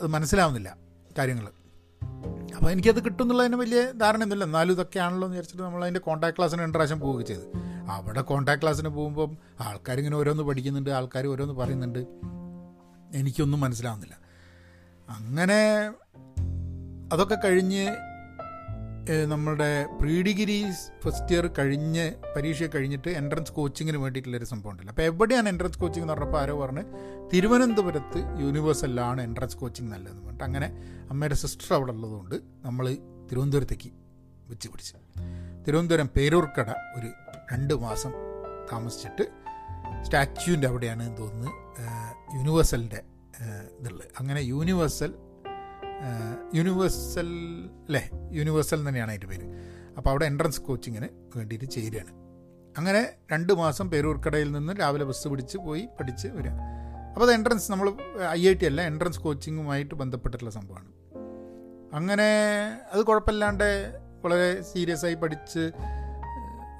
അത് 0.00 0.06
മനസ്സിലാവുന്നില്ല 0.06 0.76
കാര്യങ്ങൾ 1.18 1.48
അപ്പോൾ 2.56 2.70
എനിക്കത് 2.70 3.04
കിട്ടും 3.04 3.24
എന്നുള്ളതിന് 3.24 3.56
വലിയ 3.56 3.92
ധാരണയൊന്നുമില്ല. 3.92 4.44
എന്നാലും 4.44 4.72
ഇതൊക്കെയാണല്ലോ 4.72 5.28
എന്ന് 5.28 5.36
വിചാരിച്ചിട്ട് 5.36 5.62
നമ്മൾ 5.62 5.82
അതിന്റെ 5.82 6.00
കോൺടാക്ട് 6.00 6.36
ക്ലാസ്സിന് 6.36 6.62
രണ്ട് 6.62 6.74
പ്രാവശ്യം 6.74 7.00
പോവുകയൊക്കെ 7.00 7.34
ചെയ്ത്. 7.34 7.52
അവിടെ 7.90 8.20
കോൺടാക്ട് 8.20 8.62
ക്ലാസ്സിന് 8.62 8.88
പോകുമ്പം 8.88 9.38
ആൾക്കാരിങ്ങനെ 9.60 10.16
ഓരോന്ന് 10.16 10.42
പഠിക്കുന്നുണ്ട് 10.42 10.90
ആൾക്കാർ 10.90 11.26
ഓരോന്ന് 11.26 11.54
പറയുന്നുണ്ട്. 11.54 11.98
എനിക്കൊന്നും 13.14 13.60
മനസ്സിലാവുന്നില്ല. 13.60 14.18
അങ്ങനെ 15.08 15.92
അതൊക്കെ 17.12 17.38
കഴിഞ്ഞ് 17.44 17.96
ഏഹ്, 19.06 19.26
നമ്മളുടെ 19.26 19.68
പ്രീ 20.00 20.22
ഡിഗ്രി 20.22 20.56
ഫസ്റ്റ് 21.00 21.32
ഇയർ 21.34 21.46
കഴിഞ്ഞ് 21.58 22.04
പരീക്ഷ 22.36 22.62
കഴിഞ്ഞിട്ട് 22.74 23.10
എൻട്രൻസ് 23.10 23.52
കോച്ചിങ്ങിന് 23.52 23.98
വേണ്ടിയിട്ടുള്ളൊരു 23.98 24.44
സംഭവം 24.44 24.72
ഉണ്ടല്ലോ 24.72 24.92
അപ്പോൾ 24.92 25.02
എവിടെയാണ് 25.02 25.48
എൻട്രൻസ് 25.48 25.78
കോച്ചിങ് 25.78 26.04
എന്ന് 26.04 26.14
പറഞ്ഞപ്പോൾ 26.14 26.40
ആരോ 26.42 26.60
പറഞ്ഞ് 26.60 26.84
തിരുവനന്തപുരത്ത് 27.32 28.20
യൂണിവേഴ്സലിലാണ് 28.40 29.22
എൻട്രൻസ് 29.22 29.56
കോച്ചിങ് 29.56 29.90
നല്ലതെന്ന് 29.92 30.22
പറഞ്ഞിട്ട്. 30.22 30.44
അങ്ങനെ 30.44 30.68
അമ്മയുടെ 31.10 31.34
സിസ്റ്റർ 31.34 31.74
അവിടെ 31.74 31.92
ഉള്ളതുകൊണ്ട് 31.92 32.36
നമ്മൾ 32.64 32.86
തിരുവനന്തപുരത്തേക്ക് 33.30 33.90
വെച്ച് 34.48 34.68
പിടിച്ചു. 34.68 34.96
തിരുവനന്തപുരം 35.66 36.10
പേരൂർക്കട 36.16 36.70
ഒരു 36.96 37.10
രണ്ട് 37.52 37.74
മാസം 37.78 38.12
താമസിച്ചിട്ട് 38.72 39.24
സ്റ്റാച്യൂവിന്റെ 40.04 40.68
അവിടെയാണ് 40.68 41.18
തോന്നുന്നത് 41.18 41.52
യൂണിവേഴ്സലിന്റെ 42.36 43.00
ഇതുള്ളത്. 43.78 44.08
അങ്ങനെ 44.18 44.40
യൂണിവേഴ്സൽ 44.52 45.10
യൂണിവേഴ്സൽ 46.54 47.28
അല്ലേ 47.86 48.10
യൂണിവേഴ്സൽ 48.30 48.88
തന്നെയാണ് 48.88 49.10
അതിന്റെ 49.10 49.26
പേര്. 49.26 49.46
അപ്പോൾ 49.96 50.10
അവിടെ 50.10 50.24
എൻട്രൻസ് 50.24 50.60
കോച്ചിങ്ങിന് 50.60 51.08
വേണ്ടിയിട്ട് 51.36 51.70
ചേരുകയാണ്. 51.70 52.12
അങ്ങനെ 52.78 53.12
രണ്ട് 53.32 53.52
മാസം 53.52 53.90
പേരൂർക്കടയിൽ 53.90 54.52
നിന്ന് 54.52 54.72
രാവിലെ 54.80 55.04
ബസ് 55.04 55.28
പിടിച്ച് 55.28 55.58
പോയി 55.58 55.88
പഠിച്ച് 56.00 56.28
വരിക. 56.28 56.52
അപ്പോൾ 57.08 57.24
അത് 57.24 57.32
എൻട്രൻസ് 57.32 57.72
നമ്മൾ 57.72 57.92
ഐ 58.30 58.48
ഐ 58.48 58.54
ടി 58.54 58.66
അല്ല 58.66 58.82
എൻട്രൻസ് 58.82 59.20
കോച്ചിങ്ങുമായിട്ട് 59.20 59.94
ബന്ധപ്പെട്ടിട്ടുള്ള 59.94 60.50
സംഭവമാണ്. 60.50 60.88
അങ്ങനെ 61.94 62.28
അത് 62.92 63.02
കുഴപ്പമില്ലാണ്ട് 63.02 63.98
വളരെ 64.24 64.62
സീരിയസ് 64.62 65.04
ആയി 65.04 65.14
പഠിച്ച് 65.14 65.72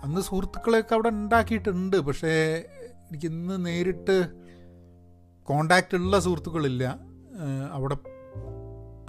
അന്ന് 0.04 0.20
സുഹൃത്തുക്കളെയൊക്കെ 0.20 0.94
അവിടെ 0.94 1.08
ഉണ്ടാക്കിയിട്ടുണ്ട്. 1.08 1.96
പക്ഷേ 1.96 2.32
എനിക്ക് 3.08 3.26
ഇന്ന് 3.26 3.66
നേരിട്ട് 3.66 4.16
കോണ്ടാക്റ്റ് 5.42 5.96
ഉള്ള 5.96 6.18
സുഹൃത്തുക്കളില്ല. 6.18 6.84
അവിടെ 7.72 7.96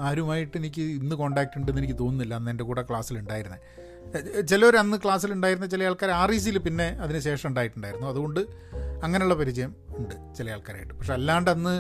ആരുമായിട്ട് 0.03 0.55
എനിക്ക് 0.57 0.81
ഇന്ന് 0.81 1.15
കോണ്ടാക്റ്റ് 1.15 1.57
ഉണ്ടെന്ന് 1.57 1.81
എനിക്ക് 1.81 1.97
തോന്നുന്നില്ല. 1.99 2.33
അന്ന് 2.35 2.51
എന്റെ 2.51 2.63
കൂടെ 2.63 2.81
ക്ലാസ്സിലുണ്ടായിരുന്നത് 2.81 3.59
ചിലവർ 4.47 4.75
അന്ന് 4.77 4.97
ക്ലാസ്സിലുണ്ടായിരുന്ന 5.03 5.67
ചില 5.67 5.83
ആൾക്കാർ 5.83 6.11
ആർ 6.11 6.31
ഇ 6.31 6.37
സിയിൽ 6.37 6.57
പിന്നെ 6.57 6.87
അതിന് 7.03 7.19
ശേഷം 7.19 7.47
ഉണ്ടായിട്ടുണ്ടായിരുന്നു. 7.49 8.07
അതുകൊണ്ട് 8.07 8.41
അങ്ങനെയുള്ള 9.03 9.35
പരിചയം 9.35 9.75
ഉണ്ട് 9.97 10.15
ചില 10.37 10.49
ആൾക്കാരായിട്ട്. 10.51 10.93
പക്ഷെ 10.93 11.13
അല്ലാണ്ട് 11.13 11.51
അന്ന് 11.51 11.75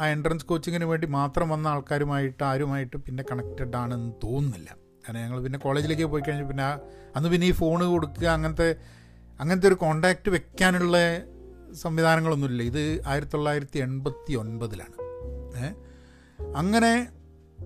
ആ 0.00 0.06
എൻട്രൻസ് 0.08 0.46
കോച്ചിങ്ങിന് 0.46 0.84
വേണ്ടി 0.84 1.06
മാത്രം 1.06 1.48
വന്ന 1.48 1.66
ആൾക്കാരുമായിട്ട് 1.68 2.42
ആരുമായിട്ട് 2.44 2.96
പിന്നെ 2.96 3.24
കണക്റ്റഡ് 3.30 3.76
ആണെന്ന് 3.76 4.12
തോന്നുന്നില്ല. 4.24 4.68
കാരണം 5.04 5.20
ഞങ്ങൾ 5.20 5.38
പിന്നെ 5.40 5.58
കോളേജിലേക്ക് 5.58 6.04
പോയി 6.04 6.22
കഴിഞ്ഞാൽ 6.28 6.48
പിന്നെ 6.48 6.64
അന്ന് 7.16 7.28
പിന്നെ 7.28 7.46
ഈ 7.46 7.52
ഫോണ് 7.52 7.84
കൊടുക്കുക 7.84 8.28
അങ്ങനത്തെ 8.28 8.68
അങ്ങനത്തെ 9.40 9.68
ഒരു 9.68 9.74
കോണ്ടാക്റ്റ് 9.74 10.30
വെക്കാനുള്ള 10.30 10.96
സംവിധാനങ്ങളൊന്നുമില്ല. 11.74 12.62
ഇത് 12.62 13.02
ആയിരത്തി 13.06 13.32
തൊള്ളായിരത്തി 13.32 13.78
എൺപത്തി 13.78 14.32
ഒൻപതിലാണ്. 14.34 14.96
അങ്ങനെ 16.56 16.92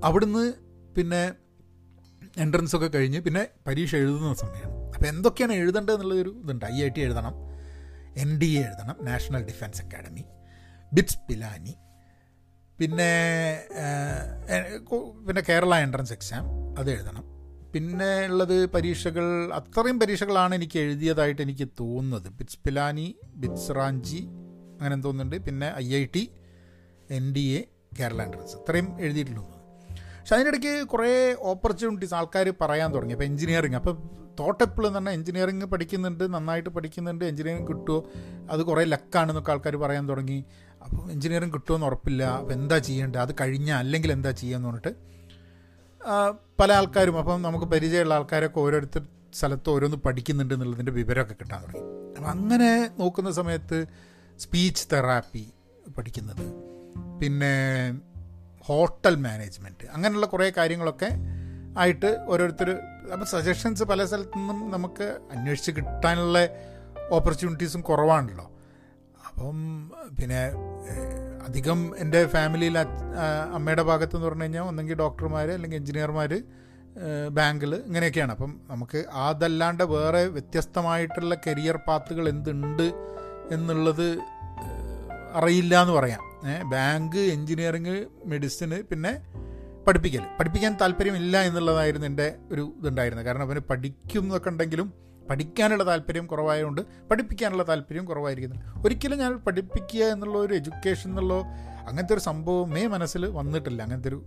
അവിടുന്ന് 0.04 0.52
പിന്നെ 0.96 1.32
എൻട്രൻസ് 2.38 2.76
ഒക്കെ 2.76 2.86
കഴിഞ്ഞ് 2.86 3.20
പിന്നെ 3.20 3.48
പരീക്ഷ 3.66 3.94
എഴുതുന്ന 3.94 4.34
സമയമാണ് 4.34 4.94
അപ്പോൾ 4.94 5.06
എന്തൊക്കെയാണ് 5.06 5.52
എഴുതേണ്ടത് 5.52 5.94
എന്നുള്ളൊരു 5.94 6.30
ഇതുണ്ട്. 6.44 6.64
ഐ 6.64 6.82
ഐ 6.84 6.88
ടി 6.88 7.00
എഴുതണം 7.00 7.34
എൻ 8.16 8.38
ഡി 8.38 8.46
എ 8.46 8.60
എഴുതണം 8.60 8.96
national 9.04 9.44
defence 9.44 9.82
academy 9.82 10.24
BITS 10.92 11.18
Pilani 11.28 11.74
പിന്നെ 12.78 13.10
പിന്നെ 15.26 15.42
കേരള 15.48 15.74
എൻട്രൻസ് 15.74 16.12
എക്സാം 16.12 16.76
അത് 16.78 16.90
എഴുതണം. 16.90 17.24
പിന്നെ 17.74 18.26
ഉള്ളത് 18.26 18.70
പരീക്ഷകൾ 18.70 19.52
അത്രയും 19.52 20.00
പരീക്ഷകളാണ് 20.00 20.54
എനിക്ക് 20.54 20.78
എഴുതിയതായിട്ട് 20.78 21.42
എനിക്ക് 21.42 21.68
തോന്നുന്നത്. 21.80 22.28
ബിറ്റ്സ് 22.28 22.58
പിലാനി 22.66 23.16
ബിറ്റ്സ് 23.36 23.70
റാഞ്ചി 23.70 24.28
അങ്ങനെ 24.80 25.02
തോന്നുന്നുണ്ട് 25.02 25.36
പിന്നെ 25.36 25.74
I 25.76 25.94
I 25.94 26.04
T 26.04 26.30
N 27.10 27.32
D 27.32 27.40
A 27.40 27.64
Kerala 28.00 28.22
entrance. 28.22 28.56
ഇത്രയും 28.56 29.00
എഴുതിയിട്ടുള്ളൂ. 29.00 29.55
പക്ഷെ 30.26 30.36
അതിനിടയ്ക്ക് 30.36 30.88
കുറേ 30.88 31.36
ഓപ്പർച്യൂണിറ്റീസ് 31.38 32.14
ആൾക്കാർ 32.14 32.54
പറയാൻ 32.60 32.94
തുടങ്ങി. 32.94 33.12
അപ്പോൾ 33.12 33.24
എഞ്ചിനീയറിങ് 33.24 33.74
അപ്പോൾ 33.74 33.92
തോട്ട് 34.40 34.64
എപ്പോഴും 34.64 34.98
തന്നെ 34.98 35.12
എഞ്ചിനീയറിങ് 35.12 35.64
പഠിക്കുന്നുണ്ട് 35.64 36.34
നന്നായിട്ട് 36.34 36.70
പഠിക്കുന്നുണ്ട് 36.70 37.24
എഞ്ചിനീയറിങ് 37.24 37.68
കിട്ടുമോ 37.68 38.10
അത് 38.50 38.62
കുറേ 38.62 38.84
ലക്കാണെന്നൊക്കെ 38.84 39.52
ആൾക്കാർ 39.52 39.76
പറയാൻ 39.76 40.08
തുടങ്ങി. 40.08 40.44
അപ്പോൾ 40.84 41.10
എഞ്ചിനീയറിങ് 41.10 41.52
കിട്ടുമെന്ന് 41.52 41.86
ഉറപ്പില്ല. 41.86 42.22
അപ്പോൾ 42.22 42.52
എന്താ 42.52 42.78
ചെയ്യേണ്ടത്? 42.78 43.20
അത് 43.20 43.34
കഴിഞ്ഞാൽ 43.40 43.78
അല്ലെങ്കിൽ 43.78 44.12
എന്താ 44.12 44.30
ചെയ്യുകയെന്ന് 44.30 44.68
പറഞ്ഞിട്ട് 44.68 44.92
പല 46.60 46.72
ആൾക്കാരും 46.72 47.18
അപ്പം 47.18 47.42
നമുക്ക് 47.42 47.66
പരിചയമുള്ള 47.66 48.14
ആൾക്കാരൊക്കെ 48.14 48.60
ഓരോരുത്തർ 48.60 49.06
സ്ഥലത്ത് 49.34 49.70
ഓരോന്ന് 49.70 49.96
പഠിക്കുന്നുണ്ട് 49.96 50.54
എന്നുള്ളതിന്റെ 50.54 50.92
വിവരമൊക്കെ 50.92 51.34
കിട്ടാൻ 51.40 51.62
തുടങ്ങി. 51.62 51.86
അപ്പം 52.16 52.30
അങ്ങനെ 52.30 52.90
നോക്കുന്ന 52.98 53.30
സമയത്ത് 53.30 53.86
സ്പീച്ച് 54.38 54.88
തെറാപ്പി 54.92 55.46
പഠിക്കുന്നത്. 55.98 56.44
പിന്നെ 57.22 57.54
ഹോട്ടൽ 58.66 59.14
മാനേജ്മെന്റ് 59.16 59.86
അങ്ങനെയുള്ള 59.92 60.26
കുറേ 60.26 60.52
കാര്യങ്ങളൊക്കെ 60.56 61.10
ആയിട്ട് 61.78 62.10
ഓരോരുത്തർ 62.28 62.68
അപ്പോൾ 63.12 63.24
സജഷൻസ് 63.24 63.84
പല 63.84 64.04
സ്ഥലത്തു 64.04 64.38
നിന്നും 64.38 64.70
നമുക്ക് 64.70 65.06
അന്വേഷിച്ച് 65.32 65.72
കിട്ടാനുള്ള 65.76 66.38
ഓപ്പർച്യൂണിറ്റീസും 67.10 67.80
കുറവാണല്ലോ. 67.80 68.46
അപ്പം 69.26 69.56
പിന്നെ 70.18 70.40
അധികം 71.46 71.80
എന്റെ 71.98 72.20
ഫാമിലിയിൽ 72.26 72.78
അമ്മയുടെ 73.56 73.82
ഭാഗത്ത് 73.82 74.16
എന്ന് 74.16 74.26
പറഞ്ഞു 74.26 74.42
കഴിഞ്ഞാൽ 74.42 74.62
ഒന്നെങ്കിൽ 74.62 74.96
ഡോക്ടർമാർ 74.98 75.50
അല്ലെങ്കിൽ 75.50 75.76
എഞ്ചിനീയർമാർ 75.76 76.32
ബാങ്കിൽ 77.30 77.74
ഇങ്ങനെയൊക്കെയാണ്. 77.74 78.32
അപ്പം 78.32 78.52
നമുക്ക് 78.70 79.04
അതല്ലാണ്ട് 79.26 79.84
വേറെ 79.84 80.22
വ്യത്യസ്തമായിട്ടുള്ള 80.36 81.34
കരിയർ 81.46 81.76
പാത്തുകൾ 81.88 82.28
എന്തുണ്ട് 82.28 82.86
എന്നുള്ളത് 83.54 84.08
അറിയില്ല 85.34 85.82
എന്ന് 85.82 85.92
പറയാം. 85.92 86.25
ബാങ്ക് 86.62 87.16
എൻജിനീയറിങ് 87.16 88.06
മെഡിസിന് 88.24 88.82
പിന്നെ 88.82 89.22
പഠിപ്പിക്കൽ. 89.86 90.20
പഠിപ്പിക്കാൻ 90.40 90.76
താല്പര്യമില്ല 90.80 91.42
എന്നുള്ളതായിരുന്നു 91.42 92.06
എന്റെ 92.06 92.34
ഒരു 92.52 92.74
ഇതുണ്ടായിരുന്നത്. 92.78 93.26
കാരണം 93.26 93.42
അവന് 93.42 93.58
പഠിക്കും 93.58 94.22
എന്നൊക്കെ 94.22 94.48
ഉണ്ടെങ്കിലും 94.48 94.92
പഠിക്കാനുള്ള 95.30 95.86
താല്പര്യം 95.86 96.26
കുറവായതുകൊണ്ട് 96.26 96.80
പഠിപ്പിക്കാനുള്ള 97.10 97.68
താല്പര്യം 97.68 98.04
കുറവായിരിക്കുന്നു. 98.04 98.82
ഒരിക്കലും 98.84 99.18
ഞാൻ 99.18 99.36
പഠിപ്പിക്കുക 99.36 100.04
എന്നുള്ള 100.04 100.38
ഒരു 100.38 100.54
എഡ്യൂക്കേഷൻ 100.54 101.10
എന്നുള്ള 101.10 101.34
അങ്ങനത്തെ 101.88 102.14
ഒരു 102.14 102.20
സംഭവമേ 102.20 102.86
മനസ്സിൽ 102.86 103.26
വന്നിട്ടില്ല. 103.26 103.82
അങ്ങനത്തെ 103.82 104.08
ഒരു 104.08 104.24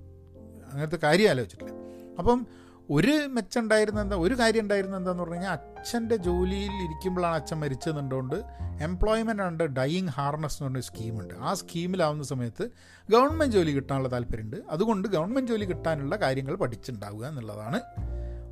അങ്ങനത്തെ 0.74 1.00
കാര്യം 1.04 1.30
ആലോചിച്ചിട്ടില്ല. 1.30 1.74
അപ്പം 2.20 2.48
ഒരു 2.90 3.28
മെച്ചം 3.28 3.62
ഉണ്ടായിരുന്ന 3.62 4.02
എന്താ 4.02 4.16
ഒരു 4.16 4.36
കാര്യം 4.40 4.62
ഉണ്ടായിരുന്ന 4.62 4.98
എന്താന്ന് 4.98 5.24
പറഞ്ഞു 5.24 5.36
കഴിഞ്ഞാൽ 5.36 5.54
അച്ഛന്റെ 5.54 6.16
ജോലിയിൽ 6.16 6.72
ഇരിക്കുമ്പോഴാണ് 6.86 7.36
അച്ഛൻ 7.36 7.58
മരിച്ചതെന്നുകൊണ്ട് 7.60 8.38
എംപ്ലോയ്മെന്റ് 8.84 9.44
ഉണ്ട് 9.44 9.64
ഡൈയിങ് 9.64 10.08
ഹാർനസ് 10.08 10.58
എന്ന് 10.58 10.70
പറഞ്ഞ 10.70 10.80
സ്കീമുണ്ട് 10.80 11.34
ആ 11.34 11.54
സ്കീമിലാവുന്ന 11.54 12.24
സമയത്ത് 12.24 12.72
ഗവൺമെന്റ് 13.10 13.56
ജോലി 13.56 13.72
കിട്ടാനുള്ള 13.72 14.10
താല്പര്യമുണ്ട് 14.10 14.58
അതുകൊണ്ട് 14.70 15.08
ഗവൺമെന്റ് 15.08 15.52
ജോലി 15.52 15.66
കിട്ടാനുള്ള 15.66 16.16
കാര്യങ്ങൾ 16.16 16.56
പഠിച്ചിട്ടുണ്ടാവുക 16.56 17.26
എന്നുള്ളതാണ് 17.26 17.82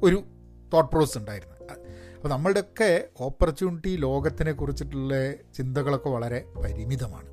ഒരു 0.04 0.24
തോട്ട് 0.74 0.92
പ്രോസസ് 0.92 1.18
ഉണ്ടായിരുന്നത്. 1.18 1.54
അപ്പോൾ 2.16 2.30
നമ്മളുടെയൊക്കെ 2.30 3.08
ഓപ്പർച്യൂണിറ്റി 3.20 3.96
ലോകത്തിനെ 3.98 4.52
കുറിച്ചിട്ടുള്ള 4.52 5.34
ചിന്തകളൊക്കെ 5.54 6.10
വളരെ 6.10 6.46
പരിമിതമാണ്. 6.64 7.30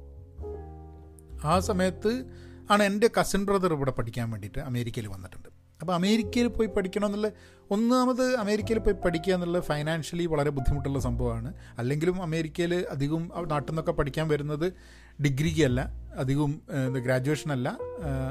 ആ 1.45 1.61
സമയത്ത് 1.61 2.27
ആണ് 2.71 2.83
എന്റെ 2.83 3.11
കസിൻ 3.21 3.47
ബ്രദർ 3.47 3.73
ഇവിടെ 3.73 3.91
പഠിക്കാൻ 3.91 4.31
വേണ്ടിയിട്ട് 4.31 4.59
അമേരിക്കയിൽ 4.59 5.09
വന്നിട്ടുണ്ട്. 5.09 5.54
അപ്പോൾ 5.81 5.95
അമേരിക്കയിൽ 5.95 6.47
പോയി 6.47 6.69
പഠിക്കണം 6.69 7.07
എന്നുള്ള 7.07 7.31
ഒന്നാമത് 7.71 8.37
അമേരിക്കയിൽ 8.37 8.79
പോയി 8.79 8.97
പഠിക്കുക 9.05 9.35
എന്നുള്ളത് 9.35 9.63
ഫൈനാൻഷ്യലി 9.63 10.27
വളരെ 10.27 10.51
ബുദ്ധിമുട്ടുള്ള 10.51 10.99
സംഭവമാണ്. 10.99 11.55
അല്ലെങ്കിലും 11.79 12.23
അമേരിക്കയിൽ 12.23 12.75
അധികം 12.91 13.33
നാട്ടിൽ 13.47 13.71
നിന്നൊക്കെ 13.71 13.93
പഠിക്കാൻ 13.93 14.29
വരുന്നത് 14.29 14.73
ഡിഗ്രിക്കല്ല 15.23 15.81
അധികവും 16.19 16.63
ഗ്രാജുവേഷനല്ല 17.05 17.69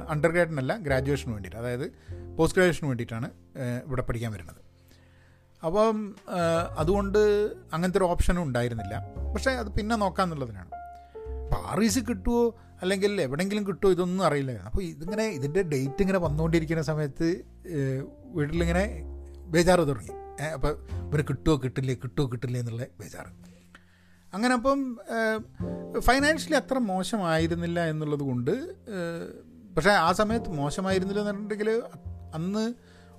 അണ്ടർ 0.10 0.32
ഗ്രാഡിനല്ല 0.32 0.78
ഗ്രാജുവേഷന് 0.78 1.34
വേണ്ടിയിട്ട്. 1.34 1.60
അതായത് 1.60 1.86
പോസ്റ്റ് 2.38 2.58
ഗ്രാജുവേഷന് 2.58 2.88
വേണ്ടിയിട്ടാണ് 2.88 3.30
ഇവിടെ 3.86 4.02
പഠിക്കാൻ 4.02 4.32
വരുന്നത്. 4.32 4.62
അപ്പം 5.66 6.16
അതുകൊണ്ട് 6.78 7.20
അങ്ങനത്തെ 7.74 7.98
ഒരു 7.98 8.06
ഓപ്ഷനും 8.06 8.44
ഉണ്ടായിരുന്നില്ല. 8.44 8.96
പക്ഷേ 9.34 9.52
അത് 9.52 9.70
പിന്നെ 9.72 9.96
നോക്കാമെന്നുള്ളതിനാണ് 9.96 10.83
അപ്പോൾ 11.44 11.60
ആർ 11.72 11.80
ഇ 11.88 11.90
സി 11.96 12.02
കിട്ടുമോ 12.10 12.42
അല്ലെങ്കിൽ 12.82 13.22
എവിടെയെങ്കിലും 13.26 13.64
കിട്ടുമോ 13.68 13.90
ഇതൊന്നും 13.96 14.24
അറിയില്ല. 14.28 14.54
അപ്പോൾ 14.68 14.82
ഇതിങ്ങനെ 14.92 15.26
ഇതിന്റെ 15.38 15.62
ഡേറ്റ് 15.74 16.02
ഇങ്ങനെ 16.06 16.20
വന്നുകൊണ്ടിരിക്കുന്ന 16.26 16.84
സമയത്ത് 16.92 17.28
വീട്ടിലിങ്ങനെ 18.38 18.86
ബേജാറ് 19.56 19.84
തുടങ്ങി. 19.90 20.16
അപ്പോൾ 20.56 20.72
ഇവർ 21.08 21.22
കിട്ടുമോ 21.30 21.56
കിട്ടില്ലേ 21.66 21.96
കിട്ടുമോ 22.04 22.26
കിട്ടില്ലേ 22.34 22.60
എന്നുള്ള 22.64 22.86
ബേജാറ്. 23.02 23.32
അങ്ങനെ 24.34 24.54
അപ്പം 24.60 24.80
ഫൈനാൻഷ്യലി 26.08 26.58
അത്ര 26.60 26.78
മോശമായിരുന്നില്ല 26.92 27.80
എന്നുള്ളത് 27.92 28.24
കൊണ്ട് 28.30 28.54
പക്ഷേ 29.76 29.94
ആ 30.06 30.10
സമയത്ത് 30.20 30.50
മോശമായിരുന്നില്ല 30.62 31.22
എന്നുണ്ടെങ്കിൽ 31.22 31.70
അന്ന് 32.38 32.64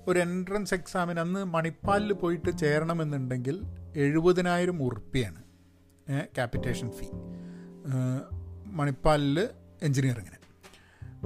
ഒരു 0.09 0.17
എൻട്രൻസ് 0.25 0.73
എക്സാമിന് 0.77 1.19
അന്ന് 1.19 1.41
മണിപ്പാലിൽ 1.53 2.11
പോയിട്ട് 2.23 2.51
ചേരണമെന്നുണ്ടെങ്കിൽ 2.61 3.55
എഴുപതിനായിരം 4.03 4.77
ഉറുപ്പിയാണ് 4.87 5.41
ക്യാപിറ്റേഷൻ 6.37 6.89
ഫീ 6.97 7.07
മണിപ്പാലിൽ 8.67 9.49
എൻജിനീയറിങ്ങിന് 9.81 10.35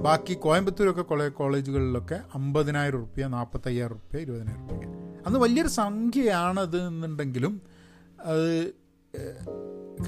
ബാക്കി 0.02 0.34
കോയമ്പത്തൂരൊക്കെ 0.34 1.02
കോളേ 1.02 1.28
കോളേജുകളിലൊക്കെ 1.28 2.20
അമ്പതിനായിരം 2.34 3.00
റുപ്യ 3.00 3.26
നാൽപ്പത്തയ്യായിരം 3.26 3.94
റുപ്യ 3.94 4.18
ഇരുപതിനായിരം 4.18 4.68
റുപ്യ. 4.68 4.86
അന്ന് 5.26 5.38
വലിയൊരു 5.38 5.68
സംഖ്യയാണത് 5.68 6.86
എന്നുണ്ടെങ്കിലും 6.86 7.62
അത് 8.24 8.72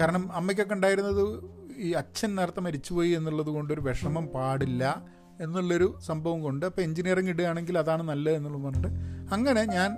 കാരണം 0.00 0.32
അമ്മയ്ക്കൊക്കെ 0.32 0.74
ഉണ്ടായിരുന്നത് 0.74 1.44
ഈ 1.76 1.92
അച്ഛൻ 1.92 2.34
നേരത്തെ 2.34 2.60
മരിച്ചുപോയി 2.60 3.10
എന്നുള്ളത് 3.10 3.46
കൊണ്ടൊരു 3.46 3.80
വിഷമം 3.80 4.26
പാടില്ല 4.26 5.02
എന്നുള്ളൊരു 5.40 5.98
സംഭവം 6.06 6.40
കൊണ്ട് 6.42 6.66
അപ്പോൾ 6.66 6.82
എൻജിനീയറിങ് 6.82 7.28
ഇടുകയാണെങ്കിൽ 7.28 7.78
അതാണ് 7.78 8.02
നല്ലത് 8.02 8.34
എന്നുള്ളത് 8.34 8.62
പറഞ്ഞിട്ട് 8.62 8.88
അങ്ങനെ 9.34 9.64
ഞാൻ 9.64 9.96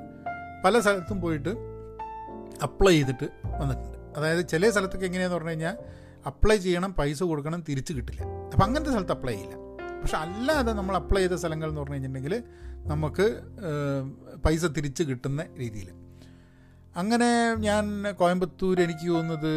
പല 0.64 0.80
സ്ഥലത്തും 0.80 1.20
പോയിട്ട് 1.20 1.48
അപ്ലൈ 2.62 2.92
ചെയ്തിട്ട് 2.92 3.24
വന്നിട്ടുണ്ട്. 3.46 3.98
അതായത് 4.16 4.48
ചില 4.48 4.70
സ്ഥലത്തൊക്കെ 4.70 5.06
എങ്ങനെയാണെന്ന് 5.06 5.36
പറഞ്ഞു 5.36 5.50
കഴിഞ്ഞാൽ 5.50 5.78
അപ്ലൈ 6.26 6.56
ചെയ്യണം 6.56 6.94
പൈസ 6.94 7.22
കൊടുക്കണം 7.22 7.64
തിരിച്ച് 7.68 7.92
കിട്ടില്ല. 7.92 8.22
അപ്പം 8.22 8.64
അങ്ങനത്തെ 8.64 8.90
സ്ഥലത്ത് 8.90 9.12
അപ്ലൈ 9.12 9.32
ചെയ്യില്ല. 9.32 9.56
പക്ഷെ 10.02 10.16
അല്ലാതെ 10.16 10.72
നമ്മൾ 10.72 10.96
അപ്ലൈ 10.96 11.20
ചെയ്ത 11.22 11.38
സ്ഥലങ്ങൾ 11.38 11.68
എന്ന് 11.68 11.80
പറഞ്ഞു 11.80 11.94
കഴിഞ്ഞിട്ടുണ്ടെങ്കിൽ 11.94 12.42
നമുക്ക് 12.86 13.26
പൈസ 14.46 14.64
തിരിച്ച് 14.64 15.02
കിട്ടുന്ന 15.02 15.46
രീതിയിൽ. 15.58 15.90
അങ്ങനെ 16.96 17.54
ഞാൻ 17.54 18.10
കോയമ്പത്തൂർ 18.10 18.80
എനിക്ക് 18.80 19.06
തോന്നുന്നത് 19.08 19.52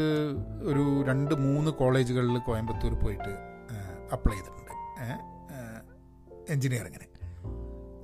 ഒരു 0.63 1.03
രണ്ട് 1.07 1.33
മൂന്ന് 1.35 1.71
കോളേജുകളിൽ 1.71 2.37
കോയമ്പത്തൂർ 2.37 2.93
പോയിട്ട് 2.93 3.33
അപ്ലൈ 4.13 4.35
ചെയ്തിട്ടുണ്ട്. 4.35 4.73
എൻജിനീയറിങ്ങിന് 6.51 7.07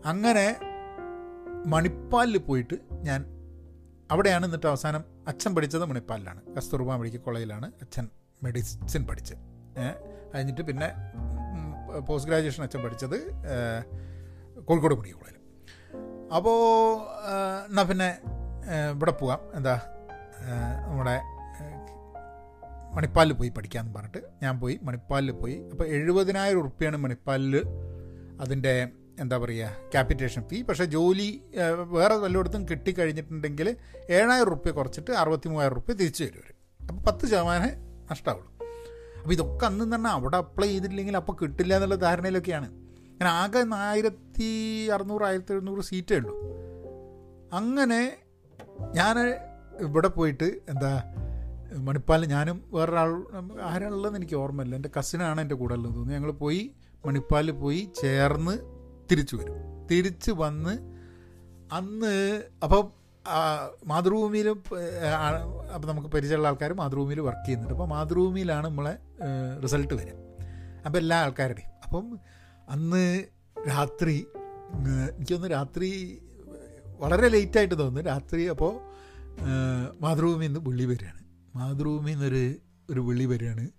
അങ്ങനെ 0.05 0.45
മണിപ്പാലിൽ 1.67 2.37
പോയിട്ട് 2.37 2.75
ഞാൻ 2.91 3.25
അവിടെയാണ് 4.11 4.45
എന്നിട്ട് 4.45 4.67
അവസാനം 4.67 5.03
അച്ഛൻ 5.27 5.55
പഠിച്ചത് 5.55 5.85
മണിപ്പാലിലാണ്. 5.85 6.41
കസ്തൂർബ 6.55 6.91
മെഡിക്കൽ 6.91 7.17
കോളേജിലാണ് 7.17 7.67
അച്ഛൻ 7.81 8.07
മെഡിസിൻ 8.45 9.03
പഠിച്ച്. 9.09 9.35
കഴിഞ്ഞിട്ട് 10.33 10.63
പിന്നെ 10.69 10.89
പോസ്റ്റ് 12.07 12.29
ഗ്രാജുവേഷൻ 12.29 12.63
അച്ഛൻ 12.63 12.81
പഠിച്ചത് 12.85 13.17
കോഴിക്കോട് 14.67 14.95
മെഡിക്കൽ 14.99 15.17
കോളേജിൽ 15.19 15.39
അപ്പോൾ 16.37 16.57
എന്നാൽ 17.67 17.85
പിന്നെ 17.89 18.09
ഇവിടെ 18.95 19.13
പോവാം. 19.21 19.41
എന്താ 19.57 19.75
നമ്മുടെ 20.87 21.15
മണിപ്പാലിൽ 22.95 23.33
പോയി 23.33 23.49
പഠിക്കാമെന്ന് 23.49 23.93
പറഞ്ഞിട്ട് 23.99 24.21
ഞാൻ 24.43 24.59
പോയി 24.59 24.79
മണിപ്പാലിൽ 24.83 25.31
പോയി. 25.31 25.55
അപ്പോൾ 25.71 25.85
എഴുപതിനായിരം 25.97 26.59
ഉറുപ്പ്യാണ് 26.59 26.97
മണിപ്പാലിൽ 26.97 27.55
അതിന്റെ 28.41 28.73
എന്താ 29.19 29.37
പറയുക 29.37 29.69
ക്യാപിറ്റേഷൻ 29.93 30.41
ഫീ 30.49 30.57
പക്ഷേ 30.67 30.85
ജോലി 30.85 31.27
വേറെ 31.95 32.15
വല്ലയിടത്തും 32.15 32.61
കിട്ടിക്കഴിഞ്ഞിട്ടുണ്ടെങ്കിൽ 32.67 33.67
ഏഴായിരം 34.09 34.49
റുപ്യ 34.53 34.71
കുറച്ചിട്ട് 34.71 35.11
അറുപത്തി 35.21 35.47
മൂവായിരം 35.49 35.75
റുപ്യ 35.75 35.93
തിരിച്ചു 35.93 36.23
തരും 36.23 36.55
അപ്പോൾ 36.89 37.01
പത്ത് 37.03 37.25
ശതമാനം 37.25 37.73
നഷ്ടമാവുള്ളൂ 38.11 38.49
അപ്പോൾ 39.21 39.33
ഇതൊക്കെ 39.33 39.65
അന്ന് 39.65 39.95
തന്നെ 39.95 40.09
അവിടെ 40.09 40.37
അപ്ലൈ 40.37 40.67
ചെയ്തിട്ടില്ലെങ്കിൽ 40.67 41.17
അപ്പോൾ 41.17 41.35
കിട്ടില്ല 41.41 41.73
എന്നുള്ള 41.75 41.95
ധാരണയിലൊക്കെയാണ്. 41.95 42.67
അങ്ങനെ 43.11 43.29
ആകെ 43.29 43.75
ആയിരത്തി 43.75 44.49
അറുന്നൂറ് 44.93 45.23
ആയിരത്തി 45.23 45.53
എഴുന്നൂറ് 45.53 45.81
സീറ്റേ 45.81 46.15
ഉള്ളൂ. 46.15 46.33
അങ്ങനെ 47.53 48.17
ഞാൻ 48.95 49.19
ഇവിടെ 49.81 50.07
പോയിട്ട് 50.07 50.43
എന്താ 50.43 51.03
മണിപ്പാലിൽ 51.77 52.27
ഞാനും 52.27 52.63
വേറൊരാൾ 52.73 53.11
ആരാളുള്ളതെന്ന് 53.61 54.19
എനിക്ക് 54.19 54.35
ഓർമ്മയില്ല. 54.35 54.75
എന്റെ 54.75 54.89
കസിനാണ് 54.99 55.41
എന്റെ 55.41 55.55
കൂടെ 55.55 55.73
ഉള്ളത്. 55.73 55.91
തോന്നുന്നു 55.91 56.13
ഞങ്ങൾ 56.13 56.31
പോയി 56.31 56.75
മണിപ്പാലിൽ 57.05 57.51
പോയി 57.51 57.91
ചേർന്ന് 58.01 58.57
തിരിച്ചു 59.11 59.35
വരും. 59.35 59.87
തിരിച്ച് 59.91 60.31
വന്ന് 60.31 60.73
അന്ന് 61.73 62.43
അപ്പോൾ 62.63 63.02
മാതൃഭൂമിയിൽ 63.85 64.49
അപ്പോൾ 64.49 65.87
നമുക്ക് 65.87 66.07
പരിചയമുള്ള 66.07 66.47
ആൾക്കാർ 66.47 66.73
മാതൃഭൂമിയിൽ 66.73 67.19
വർക്ക് 67.19 67.45
ചെയ്യുന്നുണ്ട്. 67.45 67.73
അപ്പോൾ 67.73 67.87
മാതൃഭൂമിയിലാണ് 67.87 68.67
നമ്മളെ 68.67 68.97
റിസൾട്ട് 69.63 69.93
വരിക 69.93 70.13
അപ്പോൾ 70.85 70.97
എല്ലാ 70.97 71.21
ആൾക്കാരുടെയും. 71.21 71.69
അപ്പം 71.83 72.19
അന്ന് 72.69 73.23
രാത്രി 73.69 74.25
എനിക്കൊന്ന് 75.15 75.47
രാത്രി 75.51 76.21
വളരെ 76.99 77.27
ലേറ്റായിട്ട് 77.27 77.79
തോന്നുന്നു. 77.79 78.09
രാത്രി 78.09 78.43
അപ്പോൾ 78.45 78.73
മാതൃഭൂമിയിൽ 80.01 80.53
നിന്ന് 80.53 80.69
വിളി 80.69 80.85
വരികയാണ് 80.85 81.23
മാതൃഭൂമിയിൽ 81.55 82.15
നിന്നൊരു 82.15 82.55
ഒരു 82.89 82.99
വിളി 82.99 83.25
വരികയാണ് 83.25 83.69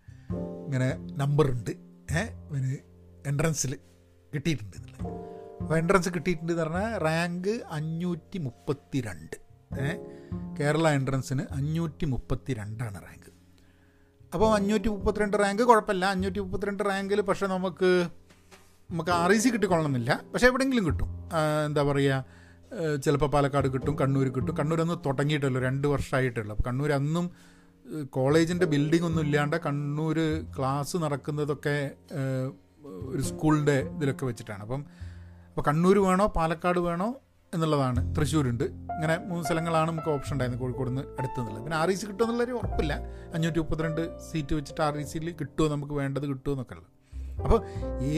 ഇങ്ങനെ 0.65 0.89
നമ്പറുണ്ട് 1.13 1.71
ഏഹ് 2.11 2.31
എൻട്രൻസിൽ 3.27 3.79
കിട്ടിയിട്ടുണ്ട്. 4.35 4.77
എന്നുള്ളത് 4.77 5.34
എൻട്രൻസ് 5.73 6.11
കിട്ടിയിട്ടുണ്ട് 6.15 6.53
എന്ന് 6.53 6.65
പറഞ്ഞാൽ 6.65 6.91
റാങ്ക് 7.07 7.53
അഞ്ഞൂറ്റി 7.77 8.39
മുപ്പത്തി 8.47 9.01
രണ്ട് 9.07 9.37
കേരള 10.59 10.89
എൻട്രൻസിന് 10.89 11.45
അഞ്ഞൂറ്റി 11.59 12.07
മുപ്പത്തി 12.07 12.53
രണ്ടാണ് 12.61 12.99
റാങ്ക് 13.07 13.31
അപ്പോൾ 14.35 14.49
അഞ്ഞൂറ്റി 14.57 14.89
മുപ്പത്തിരണ്ട് 14.89 15.37
റാങ്ക് 15.43 15.63
കുഴപ്പമില്ല. 15.63 16.05
അഞ്ഞൂറ്റി 16.15 16.41
മുപ്പത്തിരണ്ട് 16.45 16.83
റാങ്കിൽ 16.89 17.21
പക്ഷേ 17.21 17.47
നമുക്ക് 17.47 17.91
നമുക്ക് 18.91 19.11
ആർ 19.11 19.33
ഇ 19.33 19.39
സി 19.43 19.49
കിട്ടിക്കൊള്ളണമെന്നില്ല 19.49 20.13
പക്ഷേ 20.33 20.47
എവിടെയെങ്കിലും 20.51 20.85
കിട്ടും. 20.87 21.11
എന്താ 21.67 21.83
പറയുക 21.83 22.25
ചിലപ്പോൾ 23.05 23.31
പാലക്കാട് 23.35 23.69
കിട്ടും 23.75 23.95
കണ്ണൂർ 24.01 24.29
കിട്ടും. 24.37 24.55
കണ്ണൂർ 24.61 24.81
അന്ന് 24.85 24.97
തുടങ്ങിയിട്ടുള്ളൂ 25.07 25.61
രണ്ട് 25.67 25.87
വർഷമായിട്ടുള്ളൂ 25.95 26.53
അപ്പോൾ 26.55 26.67
കണ്ണൂർ 26.71 26.93
അന്നും 26.93 27.27
കോളേജിന്റെ 28.17 28.67
ബിൽഡിംഗ് 28.67 29.07
ഒന്നും 29.09 29.23
ഇല്ലാണ്ട് 29.27 29.57
കണ്ണൂർ 29.67 30.19
ക്ലാസ് 30.57 30.97
നടക്കുന്നതൊക്കെ 30.97 31.77
ഒരു 33.13 33.23
സ്കൂളിന്റെ 33.31 33.79
ഇതിലൊക്കെ 33.97 34.25
വെച്ചിട്ടാണ്. 34.31 34.63
അപ്പം 34.63 34.83
അപ്പോൾ 35.55 35.65
കണ്ണൂർ 35.67 35.97
വേണോ 36.05 36.25
പാലക്കാട് 36.37 36.79
വേണോ 36.87 37.07
എന്നുള്ളതാണ്. 37.53 38.01
തൃശ്ശൂരുണ്ട്. 38.15 38.65
ഇങ്ങനെ 38.95 39.15
മൂന്ന് 39.27 39.43
സ്ഥലങ്ങളാണ് 39.49 39.87
നമുക്ക് 39.91 40.11
ഓപ്ഷൻ 40.15 40.33
ഉണ്ടായിരുന്നത് 40.35 40.63
കോഴിക്കോട് 40.63 40.89
നിന്ന് 40.91 41.03
അടുത്തുനിന്നുള്ളത് 41.19 41.63
പിന്നെ 41.65 41.77
ആർ 41.81 41.91
ഇ 41.93 41.95
സി 41.99 42.05
കിട്ടുമെന്നുള്ളൊരു 42.09 42.55
ഉറപ്പില്ല. 42.61 42.93
അഞ്ഞൂറ്റി 43.35 43.61
മുപ്പത്തിരണ്ട് 43.63 44.03
സീറ്റ് 44.29 44.55
വെച്ചിട്ട് 44.59 44.83
ആർ 44.87 44.97
ഇ 45.03 45.05
സിയിൽ 45.11 45.29
കിട്ടുമോ 45.41 45.69
നമുക്ക് 45.75 45.95
വേണ്ടത് 46.01 46.27
കിട്ടുമോ 46.31 46.55
എന്നൊക്കെ 46.55 46.75
ഉള്ളത്. 46.77 46.91
അപ്പോൾ 47.45 47.61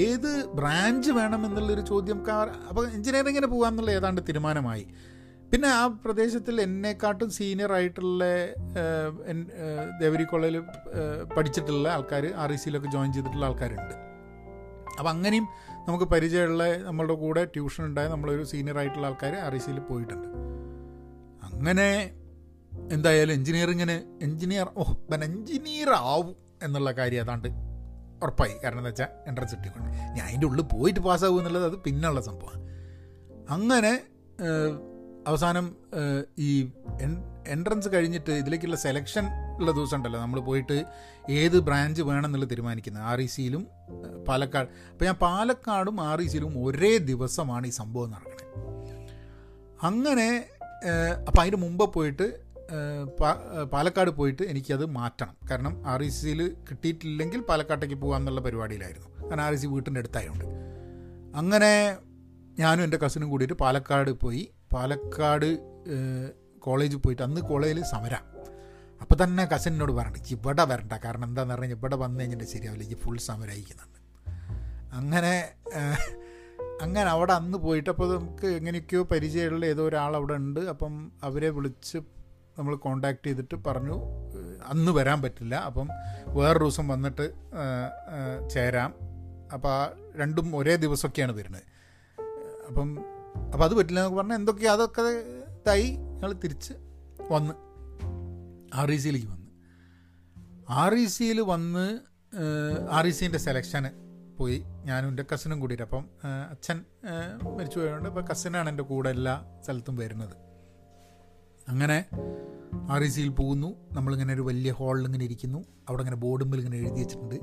ഏത് 0.06 0.30
ബ്രാഞ്ച് 0.60 1.10
വേണം 1.18 1.44
എന്നുള്ളൊരു 1.48 1.84
ചോദ്യം 1.90 2.22
അപ്പോൾ 2.70 2.82
എഞ്ചിനീയറിങ്ങിന് 2.96 3.50
പോകാമെന്നുള്ള 3.56 3.92
ഏതാണ്ട് 3.98 4.22
തീരുമാനമായി. 4.30 4.86
പിന്നെ 5.52 5.68
ആ 5.80 5.84
പ്രദേശത്തിൽ 6.06 6.56
എന്നെക്കാട്ടും 6.66 7.28
സീനിയർ 7.38 7.72
ആയിട്ടുള്ള 7.78 8.24
ദേവരി 10.02 10.26
കോളേജിൽ 10.32 10.58
പഠിച്ചിട്ടുള്ള 11.36 11.86
ആൾക്കാർ 11.98 12.26
ആർ 12.44 12.52
ഇ 12.56 12.60
സിയിലൊക്കെ 12.64 12.90
ജോയിൻ 12.96 13.12
ചെയ്തിട്ടുള്ള 13.16 13.46
ആൾക്കാരുണ്ട്. 13.50 13.94
അപ്പോൾ 14.98 15.10
അങ്ങനെയും 15.14 15.46
നമുക്ക് 15.88 16.04
പരിചയമുള്ള 16.04 16.76
നമ്മളുടെ 16.76 17.14
കൂടെ 17.14 17.44
ട്യൂഷൻ 17.44 17.84
ഉണ്ടായ 17.84 18.08
നമ്മളൊരു 18.08 18.44
സീനിയർ 18.44 18.78
ആയിട്ടുള്ള 18.78 19.06
ആൾക്കാർ 19.06 19.34
ആർ 19.36 19.54
ഐ 19.54 19.58
സിയിൽ 19.58 19.78
പോയിട്ടുണ്ട്. 19.80 20.28
അങ്ങനെ 21.48 21.88
എന്തായാലും 22.92 23.32
എൻജിനീയറിങ്ങിന് 23.32 24.24
എൻജിനീയർ 24.24 24.66
ഓ 24.76 24.84
ഞാൻ 25.10 25.24
എൻജിനീയർ 25.24 25.90
ആവും 25.90 26.36
എന്നുള്ള 26.62 26.92
കാര്യം 26.92 27.22
അതാണ്ട് 27.22 27.48
ഉറപ്പായി. 28.22 28.54
കാരണം 28.64 28.78
എന്താ 28.78 28.90
വെച്ചാൽ 28.90 29.08
എൻട്രൻസ് 29.28 29.54
കിട്ടിക്കൊണ്ട് 29.54 29.88
ഞാൻ 29.88 30.24
അതിന്റെ 30.26 30.46
ഉള്ളിൽ 30.46 30.64
പോയിട്ട് 30.64 31.00
പാസ്സാകും 31.00 31.38
എന്നുള്ളത് 31.38 31.64
അത് 31.64 31.78
പിന്നുള്ള 31.78 32.20
സംഭവമാണ്. 32.20 32.62
അങ്ങനെ 33.50 33.92
അവസാനം 35.26 35.66
ഈ 36.38 36.50
എൻട്രൻസ് 37.48 37.88
കഴിഞ്ഞിട്ട് 37.94 38.30
ഇതിലേക്കുള്ള 38.30 38.76
സെലക്ഷൻ 38.76 39.24
ഉള്ള 39.60 39.70
ദിവസം 39.78 39.96
ഉണ്ടല്ലോ 39.98 40.20
നമ്മൾ 40.24 40.40
പോയിട്ട് 40.48 40.76
ഏത് 41.40 41.56
ബ്രാഞ്ച് 41.68 42.02
വേണം 42.08 42.28
എന്നുള്ളത് 42.28 42.50
തീരുമാനിക്കുന്നത്. 42.52 43.04
ആർ 43.10 43.20
ഇ 43.26 43.28
സിയിലും 43.34 43.62
പാലക്കാട്. 44.28 44.68
അപ്പോൾ 44.92 45.06
ഞാൻ 45.08 45.18
പാലക്കാടും 45.26 45.96
ആർ 46.08 46.20
ഇ 46.24 46.26
സിയിലും 46.32 46.54
ഒരേ 46.64 46.92
ദിവസമാണ് 47.10 47.66
ഈ 47.70 47.74
സംഭവം 47.80 48.10
നടക്കുന്നത്. 48.16 48.42
അങ്ങനെ 49.90 50.28
അപ്പോൾ 51.28 51.40
അതിന് 51.42 51.58
മുമ്പ് 51.64 51.86
പോയിട്ട് 51.94 52.26
പാലക്കാട് 53.72 54.10
പോയിട്ട് 54.18 54.44
എനിക്കത് 54.52 54.84
മാറ്റണം. 54.96 55.34
കാരണം 55.50 55.74
ആർ 55.92 56.00
ഇ 56.06 56.08
സിയിൽ 56.16 56.40
കിട്ടിയിട്ടില്ലെങ്കിൽ 56.68 57.40
പാലക്കാട്ടേക്ക് 57.50 57.96
പോകാമെന്നുള്ള 58.02 58.40
പരിപാടിയിലായിരുന്നു. 58.46 59.08
കാരണം 59.28 59.44
ആർ 59.46 59.54
ഇ 59.56 59.58
സി 59.62 59.68
വീട്ടിന്റെ 59.74 60.00
അടുത്തായതുകൊണ്ട് 60.02 60.44
അങ്ങനെ 61.40 61.72
ഞാനും 62.60 62.82
എന്റെ 62.86 62.98
കസിനും 63.02 63.28
കൂടിയിട്ട് 63.30 63.56
പാലക്കാട് 63.62 64.10
പോയി. 64.24 64.42
പാലക്കാട് 64.74 65.48
കോളേജിൽ 66.66 66.98
പോയിട്ട് 67.04 67.22
അന്ന് 67.26 67.40
കോളേജിൽ 67.50 67.80
സമരം. 67.92 68.22
അപ്പോൾ 69.00 69.16
തന്നെ 69.22 69.44
കസിനോട് 69.44 69.92
പറഞ്ഞു 69.92 70.20
ഇവിടെ 70.30 70.64
വരണ്ട. 70.64 70.92
കാരണം 71.04 71.26
എന്താണെന്ന് 71.28 71.54
പറഞ്ഞാൽ 71.54 71.76
ഇവിടെ 71.76 71.96
വന്നു 71.96 72.20
കഴിഞ്ഞിട്ട് 72.20 72.44
ശരിയാവില്ല. 72.44 72.84
ഈ 72.84 72.94
ഫുൾ 72.94 73.16
സമരമായിരിക്കുന്നുണ്ട് 73.18 74.00
അങ്ങനെ 74.96 75.32
അങ്ങനെ 76.82 77.08
അവിടെ 77.10 77.32
അന്ന് 77.32 77.58
പോയിട്ട് 77.58 77.90
അപ്പോൾ 77.90 78.08
നമുക്ക് 78.18 78.46
എങ്ങനെയൊക്കെയോ 78.46 79.02
പരിചയമുള്ള 79.02 79.66
ഏതോ 79.66 79.82
ഒരാൾ 79.88 80.12
അവിടെ 80.16 80.34
ഉണ്ട്. 80.34 80.60
അപ്പം 80.60 81.12
അവരെ 81.22 81.48
വിളിച്ച് 81.48 81.98
നമ്മൾ 82.58 82.74
കോണ്ടാക്ട് 82.76 83.26
ചെയ്തിട്ട് 83.26 83.56
പറഞ്ഞു 83.64 83.96
അന്ന് 84.66 84.92
വരാൻ 84.92 85.22
പറ്റില്ല. 85.22 85.54
അപ്പം 85.54 85.88
വേറൊരു 86.26 86.64
ദിവസം 86.64 86.88
വന്നിട്ട് 86.88 87.26
ചേരാം. 88.50 88.94
അപ്പോൾ 89.54 89.72
ആ 89.72 89.90
രണ്ടും 90.16 90.56
ഒരേ 90.56 90.76
ദിവസമൊക്കെയാണ് 90.76 91.32
വരുന്നത്. 91.32 91.62
അപ്പം 92.68 92.88
അപ്പം 93.52 93.64
അത് 93.64 93.74
പറ്റില്ല 93.74 94.00
എന്നൊക്കെ 94.00 94.18
പറഞ്ഞാൽ 94.18 94.36
എന്തൊക്കെയാ 94.36 94.72
അതൊക്കെ 94.72 95.02
ഇതായി. 95.02 95.88
ഞങ്ങൾ 95.90 96.32
തിരിച്ച് 96.32 96.74
വന്ന്. 97.30 97.65
ആർ 98.74 98.90
ഇ 98.90 98.96
സിയിലേക്ക് 98.96 99.26
വന്ന്. 99.26 99.46
ആർ 100.68 100.94
ഇ 100.94 101.06
സിയിൽ 101.06 101.40
വന്ന് 101.40 102.00
ആർ 102.90 103.06
ഇ 103.06 103.10
സിന്റെ 103.10 103.38
സെലക്ഷന് 103.38 103.90
പോയി. 104.38 104.64
ഞാനും 104.84 105.08
എന്റെ 105.08 105.24
കസിനും 105.34 105.60
കൂടിയിട്ട്. 105.60 105.82
അപ്പം 105.82 106.08
അച്ഛൻ 106.50 106.84
മരിച്ചു 107.56 107.78
പോയതുകൊണ്ട് 107.78 108.08
അപ്പോൾ 108.08 108.24
കസിനാണ് 108.26 108.68
എന്റെ 108.68 108.82
കൂടെ 108.82 109.10
എല്ലാ 109.10 109.44
സ്ഥലത്തും 109.64 109.96
വരുന്നത്. 109.96 110.36
അങ്ങനെ 111.68 112.04
ആർ 112.90 113.02
ഇ 113.02 113.08
സിയിൽ 113.08 113.28
പോകുന്നു. 113.28 113.76
നമ്മളിങ്ങനെ 113.92 114.34
ഒരു 114.34 114.42
വലിയ 114.42 114.72
ഹാളിൽ 114.72 115.06
ഇങ്ങനെ 115.06 115.24
ഇരിക്കുന്നു. 115.24 115.64
അവിടെ 115.88 116.02
ഇങ്ങനെ 116.02 116.16
ബോർഡുമ്പിൽ 116.16 116.58
ഇങ്ങനെ 116.58 116.76
എഴുതി 116.76 117.00
വെച്ചിട്ടുണ്ട്. 117.00 117.34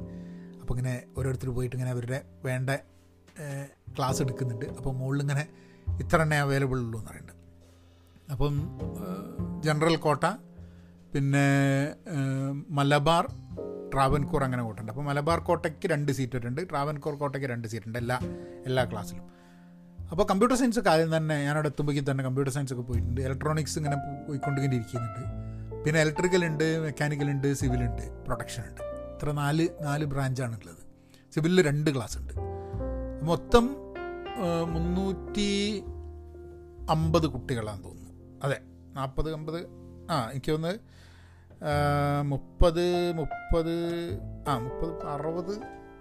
അപ്പോൾ 0.61 0.73
ഇങ്ങനെ 0.73 1.03
ഓരോരുത്തർ 1.17 1.49
പോയിട്ട് 1.49 1.75
ഇങ്ങനെ 1.75 1.91
അവരുടെ 1.91 2.21
വേണ്ട 2.45 2.69
ക്ലാസ് 3.97 4.21
എടുക്കുന്നുണ്ട്. 4.21 4.65
അപ്പോൾ 4.65 4.93
മുകളിലിങ്ങനെ 4.93 5.47
ഇത്ര 6.01 6.21
എണ്ണേ 6.21 6.37
അവൈലബിൾ 6.37 6.79
ഉള്ളൂ 6.79 6.99
എന്ന് 6.99 7.11
പറയുന്നുണ്ട്. 7.11 7.39
അപ്പം 8.31 8.55
ജനറൽ 9.61 9.95
കോട്ട 9.95 10.25
പിന്നെ 11.13 11.45
മലബാർ 12.77 13.25
ട്രാവൻകൂർ 13.93 14.41
അങ്ങനെ 14.43 14.63
കോട്ടുണ്ട്. 14.67 14.91
അപ്പോൾ 14.91 15.05
മലബാർ 15.09 15.39
കോട്ടയ്ക്ക് 15.47 15.87
രണ്ട് 15.93 16.11
സീറ്റ് 16.17 16.47
ഉണ്ട് 16.49 16.61
ട്രാവൻകൂർ 16.69 17.15
കോട്ടയ്ക്ക് 17.21 17.47
രണ്ട് 17.53 17.67
സീറ്റ് 17.71 17.87
ഉണ്ട് 17.89 17.99
എല്ലാ 18.03 18.17
എല്ലാ 18.69 18.83
ക്ലാസ്സിലും. 18.91 19.25
അപ്പോൾ 20.11 20.25
കമ്പ്യൂട്ടർ 20.31 20.55
സയൻസ് 20.61 20.81
കാര്യം 20.87 21.09
തന്നെ 21.17 21.35
ഞാനവിടെ 21.45 21.69
എത്തുമ്പോഴേക്കും 21.71 22.05
തന്നെ 22.11 22.23
കമ്പ്യൂട്ടർ 22.23 22.51
സയൻസ് 22.55 22.73
ഒക്കെ 22.73 22.83
പോയിട്ടുണ്ട്. 22.89 23.21
ഇലക്ട്രോണിക്സ് 23.27 23.77
ഇങ്ങനെ 23.79 23.97
പോയിക്കൊണ്ടിങ്ങനെ 24.27 24.75
ഇരിക്കുന്നുണ്ട് 24.79 25.21
പിന്നെ 25.85 25.99
ഇലക്ട്രിക്കൽ 26.01 26.41
ഉണ്ട് 26.45 26.65
മെക്കാനിക്കൽ 26.85 27.29
ഉണ്ട് 27.35 27.47
സിവിൽ 27.61 27.81
ഉണ്ട് 27.87 28.03
പ്രൊഡക്ഷൻ 28.25 28.63
ഉണ്ട്. 28.69 28.81
ഇത്ര 29.13 29.31
നാല് 29.41 29.67
നാല് 29.87 30.05
ബ്രാഞ്ചാണ് 30.13 30.55
ഉള്ളത്. 30.59 30.81
സിവിലിൽ 31.33 31.61
രണ്ട് 31.69 31.89
ക്ലാസ് 31.95 32.17
ഉണ്ട്. 32.21 32.33
മൊത്തം 33.29 33.65
മുന്നൂറ്റി 34.73 35.49
അമ്പത് 36.95 37.27
കുട്ടികളാണെന്ന് 37.33 37.87
തോന്നുന്നു. 37.87 38.13
അതെ 38.45 38.57
നാൽപ്പത് 38.97 39.29
അമ്പത് 39.33 39.59
ആ 40.11 40.15
എനിക്ക് 40.31 40.51
തോന്നുന്നത് 40.51 40.79
മുപ്പത് 42.23 43.13
മുപ്പത് 43.13 43.75
ആ 44.47 44.57
മുപ്പത് 44.57 45.07
അറുപത് 45.07 45.53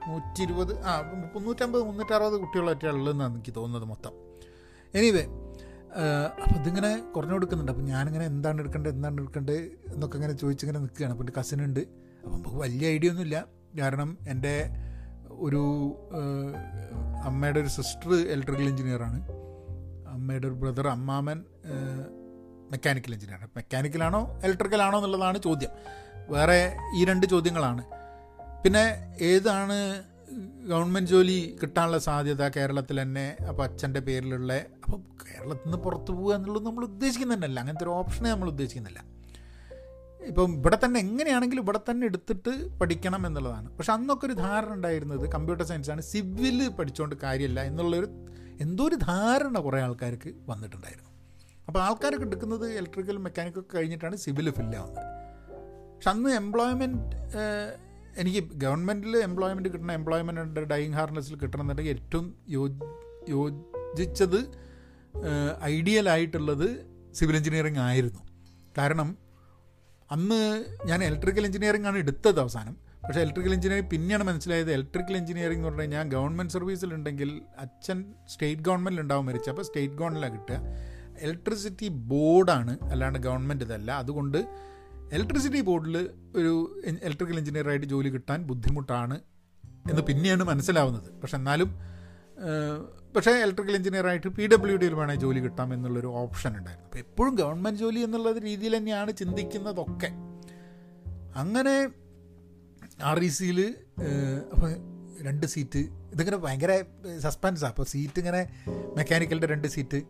നൂറ്റി 0.08 0.42
ഇരുപത് 0.42 0.80
ആ 0.80 0.92
മുന്നൂറ്റമ്പത് 1.34 1.82
മുന്നൂറ്ററുപത് 1.82 2.40
കുട്ടികളൊക്കെയാണ് 2.40 2.96
ഉള്ളതെന്നാണ് 2.96 3.34
എനിക്ക് 3.34 3.54
തോന്നുന്നത് 3.56 3.88
മൊത്തം. 3.88 4.12
എനിവേ 4.94 5.24
അപ്പോൾ 6.42 6.54
ഇതിങ്ങനെ 6.54 6.98
കുറഞ്ഞു 7.16 7.34
കൊടുക്കുന്നുണ്ട്. 7.34 7.72
അപ്പം 7.72 7.84
ഞാനിങ്ങനെ 7.84 8.24
എന്താണ് 8.24 8.60
എടുക്കേണ്ടത് 8.60 8.94
എന്താണ് 8.94 9.20
എടുക്കേണ്ടത് 9.20 9.56
എന്നൊക്കെ 9.92 10.16
ഇങ്ങനെ 10.16 10.32
ചോദിച്ചിങ്ങനെ 10.32 10.78
നിൽക്കുകയാണ്. 10.78 11.12
അപ്പോൾ 11.12 11.24
എന്റെ 11.24 11.40
കസിനുണ്ട് 11.40 11.80
അപ്പം 11.80 12.32
നമുക്ക് 12.32 12.56
വലിയ 12.56 12.88
ഐഡിയ 12.88 13.10
ഒന്നുമില്ല 13.10 13.46
കാരണം 13.80 14.18
എന്റെ 14.28 14.70
ഒരു 15.30 15.62
അമ്മയുടെ 17.24 17.60
ഒരു 17.60 17.68
സിസ്റ്റർ 17.68 18.14
ഇലക്ട്രിക്കൽ 18.14 18.62
എഞ്ചിനീയറാണ് 18.62 19.18
അമ്മയുടെ 20.08 20.46
ഒരു 20.46 20.54
ബ്രദർ 20.54 20.88
അമ്മാമൻ 20.88 21.44
മെക്കാനിക്കൽ 22.72 23.12
എഞ്ചിനീയർ. 23.14 23.42
മെക്കാനിക്കലാണോ 23.56 24.20
ഇലക്ട്രിക്കലാണോ 24.44 24.98
എന്നുള്ളതാണ് 24.98 25.38
ചോദ്യം. 25.42 25.74
വേറെ 26.28 26.58
ഈ 26.96 27.04
രണ്ട് 27.04 27.26
ചോദ്യങ്ങളാണ്. 27.26 27.82
പിന്നെ 28.64 28.84
ഏതാണ് 29.30 29.76
ഗവൺമെന്റ് 30.68 31.10
ജോലി 31.10 31.38
കിട്ടാനുള്ള 31.62 31.98
സാധ്യത 31.98 32.42
കേരളത്തിൽ 32.48 33.02
തന്നെ? 33.02 33.36
അപ്പോൾ 33.48 33.62
അച്ഛന്റെ 33.62 34.00
പേരിലുള്ള 34.00 34.52
അപ്പോൾ 34.84 35.00
കേരളത്തിൽ 35.22 35.66
നിന്ന് 35.66 35.78
പുറത്തു 35.78 36.12
പോകുക 36.12 36.34
എന്നുള്ളത് 36.34 36.66
നമ്മൾ 36.66 36.84
ഉദ്ദേശിക്കുന്നുണ്ടല്ല 36.84 37.60
അങ്ങനത്തെ 37.60 37.84
ഒരു 37.84 37.90
ഓപ്ഷനെ 37.90 38.30
നമ്മൾ 38.30 38.48
ഉദ്ദേശിക്കുന്നില്ല. 38.48 39.00
ഇപ്പം 40.28 40.50
ഇവിടെ 40.54 40.78
തന്നെ 40.84 40.98
എങ്ങനെയാണെങ്കിലും 41.00 41.62
ഇവിടെ 41.62 41.80
തന്നെ 41.90 42.04
എടുത്തിട്ട് 42.06 42.52
പഠിക്കണം 42.80 43.26
എന്നുള്ളതാണ്. 43.26 43.68
പക്ഷെ 43.76 43.92
അന്നൊക്കെ 43.92 44.26
ഒരു 44.26 44.32
ധാരണ 44.32 44.72
ഉണ്ടായിരുന്നത് 44.72 45.24
കമ്പ്യൂട്ടർ 45.30 45.64
സയൻസാണ് 45.64 46.00
സിവിൽ 46.00 46.68
പഠിച്ചുകൊണ്ട് 46.68 47.16
കാര്യമില്ല 47.22 47.60
എന്നുള്ളൊരു 47.60 48.08
എന്തോ 48.60 48.84
ഒരു 48.88 48.94
ധാരണ 48.94 49.58
കുറേ 49.58 49.80
ആൾക്കാർക്ക് 49.80 50.32
വന്നിട്ടുണ്ടായിരുന്നു. 50.48 51.01
അപ്പോൾ 51.72 51.82
ആൾക്കാരൊക്കെ 51.84 52.26
എടുക്കുന്നത് 52.28 52.64
ഇലക്ട്രിക്കൽ 52.78 53.18
മെക്കാനിക്കൊക്കെ 53.26 53.70
കഴിഞ്ഞിട്ടാണ് 53.76 54.16
സിവിൽ 54.22 54.48
ഫില്ലാവുന്നത് 54.56 54.98
പക്ഷെ 55.92 56.10
അന്ന് 56.10 56.30
എംപ്ലോയ്മെന്റ് 56.40 57.14
എനിക്ക് 58.22 58.40
ഗവൺമെന്റിൽ 58.64 59.14
എംപ്ലോയ്മെന്റ് 59.28 59.70
കിട്ടണം 59.74 59.92
എംപ്ലോയ്മെന്റ് 59.98 60.64
ഡൈയിങ് 60.72 60.96
ഹാർനെസ്സിൽ 60.98 61.36
കിട്ടണമെന്നുണ്ടെങ്കിൽ 61.42 61.92
ഏറ്റവും 61.94 62.26
യോജിച്ചത് 63.36 64.38
ഐഡിയൽ 65.76 66.08
ആയിട്ടുള്ളത് 66.14 66.66
സിവിൽ 67.18 67.36
എഞ്ചിനീയറിംഗ് 67.40 67.82
ആയിരുന്നു. 67.88 68.22
കാരണം 68.78 69.08
അന്ന് 70.10 70.40
ഞാൻ 70.90 71.00
ഇലക്ട്രിക്കൽ 71.08 71.46
എഞ്ചിനീയറിംഗ് 71.48 71.88
ആണ് 71.90 71.98
എടുത്തത് 72.04 72.40
അവസാനം. 72.44 72.76
പക്ഷേ 73.06 73.20
ഇലക്ട്രിക്കൽ 73.26 73.54
എഞ്ചിനീയറിംഗ് 73.58 73.90
പിന്നെയാണ് 73.96 74.24
മനസ്സിലായത്. 74.30 74.72
ഇലക്ട്രിക്കൽ 74.78 75.16
എഞ്ചിനീയറിംഗ് 75.22 75.62
എന്ന് 75.62 75.70
പറഞ്ഞാൽ 75.70 75.98
ഞാൻ 75.98 76.08
ഗവൺമെന്റ് 76.16 76.52
സർവീസിലുണ്ടെങ്കിൽ 76.52 77.30
അച്ഛൻ 77.66 78.00
സ്റ്റേറ്റ് 78.34 78.64
ഗവൺമെന്റിൽ 78.68 79.02
ഉണ്ടാവും 79.04 79.26
മരിച്ചു 79.30 79.50
അപ്പോൾ 79.54 79.66
സ്റ്റേറ്റ് 79.70 79.94
ഗവൺമെന്റിലാണ് 80.00 80.34
കിട്ടുക. 80.38 80.58
ഇലക്ട്രിസിറ്റി 81.26 81.88
ബോർഡാണ് 82.10 82.72
അല്ലാണ്ട് 82.92 83.18
ഗവൺമെന്റ് 83.26 83.64
ഇതല്ല. 83.68 83.90
അതുകൊണ്ട് 84.02 84.38
ഇലക്ട്രിസിറ്റി 85.16 85.60
ബോർഡിൽ 85.68 85.96
ഒരു 86.40 86.52
ഇലക്ട്രിക്കൽ 87.06 87.38
എഞ്ചിനീയറായിട്ട് 87.40 87.86
ജോലി 87.94 88.10
കിട്ടാൻ 88.16 88.38
ബുദ്ധിമുട്ടാണ് 88.50 89.16
എന്ന് 89.90 90.02
പിന്നെയാണ് 90.10 90.44
മനസ്സിലാവുന്നത്. 90.50 91.08
പക്ഷെ 91.22 91.36
എന്നാലും 91.40 91.70
പക്ഷേ 93.14 93.32
ഇലക്ട്രിക്കൽ 93.44 93.74
എഞ്ചിനീയറായിട്ട് 93.78 94.28
പി 94.36 94.44
ഡബ്ല്യു 94.52 94.76
ഡിയിൽ 94.82 94.94
വേണേൽ 95.00 95.18
ജോലി 95.24 95.40
കിട്ടാം 95.46 95.68
എന്നുള്ളൊരു 95.74 96.10
ഓപ്ഷൻ 96.20 96.52
ഉണ്ടായിരുന്നു. 96.58 96.86
അപ്പോൾ 96.88 97.00
എപ്പോഴും 97.04 97.34
ഗവൺമെന്റ് 97.40 97.80
ജോലി 97.82 98.00
എന്നുള്ള 98.06 98.30
രീതിയിൽ 98.46 98.74
തന്നെയാണ് 98.76 99.10
ചിന്തിക്കുന്നതൊക്കെ. 99.20 100.10
അങ്ങനെ 101.42 101.74
ആർ 103.10 103.18
ഇ 103.28 103.30
സിയിൽ 103.36 103.58
അപ്പോൾ 104.52 104.70
രണ്ട് 105.26 105.46
സീറ്റ് 105.52 105.82
ഇതിങ്ങനെ 106.14 106.38
ഭയങ്കര 106.44 106.72
സസ്പെൻസാണ് 107.26 107.72
അപ്പോൾ 107.72 107.86
സീറ്റ് 107.92 108.18
ഇങ്ങനെ 108.22 108.40
മെക്കാനിക്കലിന്റെ 108.98 109.50
രണ്ട് 109.54 109.68
സീറ്റ് 109.74 110.00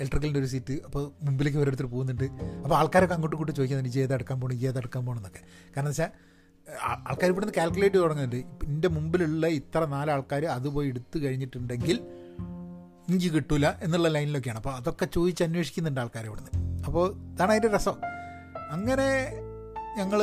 ഇലക്ട്രിക്കലിന്റെ 0.00 0.40
ഒരു 0.40 0.46
സീറ്റ് 0.46 0.72
അപ്പോൾ 0.72 1.24
മുമ്പിലേക്ക് 1.24 1.58
ഓരോരുത്തർ 1.58 1.86
പോകുന്നുണ്ട്. 1.86 2.24
അപ്പോൾ 2.62 2.74
ആൾക്കാരൊക്കെ 2.74 3.14
അങ്ങോട്ടും 3.14 3.36
ഇങ്ങോട്ടും 3.36 3.56
ചോദിക്കുന്നുണ്ട് 3.56 3.90
ഇജ് 3.90 4.00
ഏതെടുക്കാൻ 4.04 4.40
പോകണം 4.40 4.54
ഈ 4.54 4.66
ഏതെടുക്കാൻ 4.66 5.06
പോകണം 5.06 5.20
എന്നൊക്കെ. 5.20 5.42
കാരണം 5.76 5.90
വെച്ചാൽ 5.90 6.10
ആൾക്കാർ 7.10 7.30
ഇവിടുന്ന് 7.30 7.54
കാൽക്കുലേറ്റ് 7.56 7.96
തുടങ്ങുന്നുണ്ട്. 7.96 8.36
എന്റെ 8.64 8.88
മുമ്പിലുള്ള 8.88 9.46
ഇത്ര 9.46 9.84
നാലാൾക്കാർ 9.84 10.44
അത് 10.44 10.68
പോയി 10.68 10.88
എടുത്തു 10.88 11.18
കഴിഞ്ഞിട്ടുണ്ടെങ്കിൽ 11.18 11.98
ഇഞ്ചി 13.08 13.28
കിട്ടൂല 13.28 13.66
എന്നുള്ള 13.82 14.08
ലൈനിലൊക്കെയാണ്. 14.08 14.58
അപ്പോൾ 14.58 14.74
അതൊക്കെ 14.76 15.04
ചോദിച്ച് 15.04 15.44
അന്വേഷിക്കുന്നുണ്ട് 15.44 16.00
ആൾക്കാർ 16.00 16.26
ഇവിടുന്ന്. 16.26 16.82
അപ്പോൾ 16.86 17.04
ഇതാണ് 17.32 17.50
അതിന്റെ 17.50 17.70
രസം. 17.76 17.96
അങ്ങനെ 18.70 19.08
ഞങ്ങൾ 19.98 20.20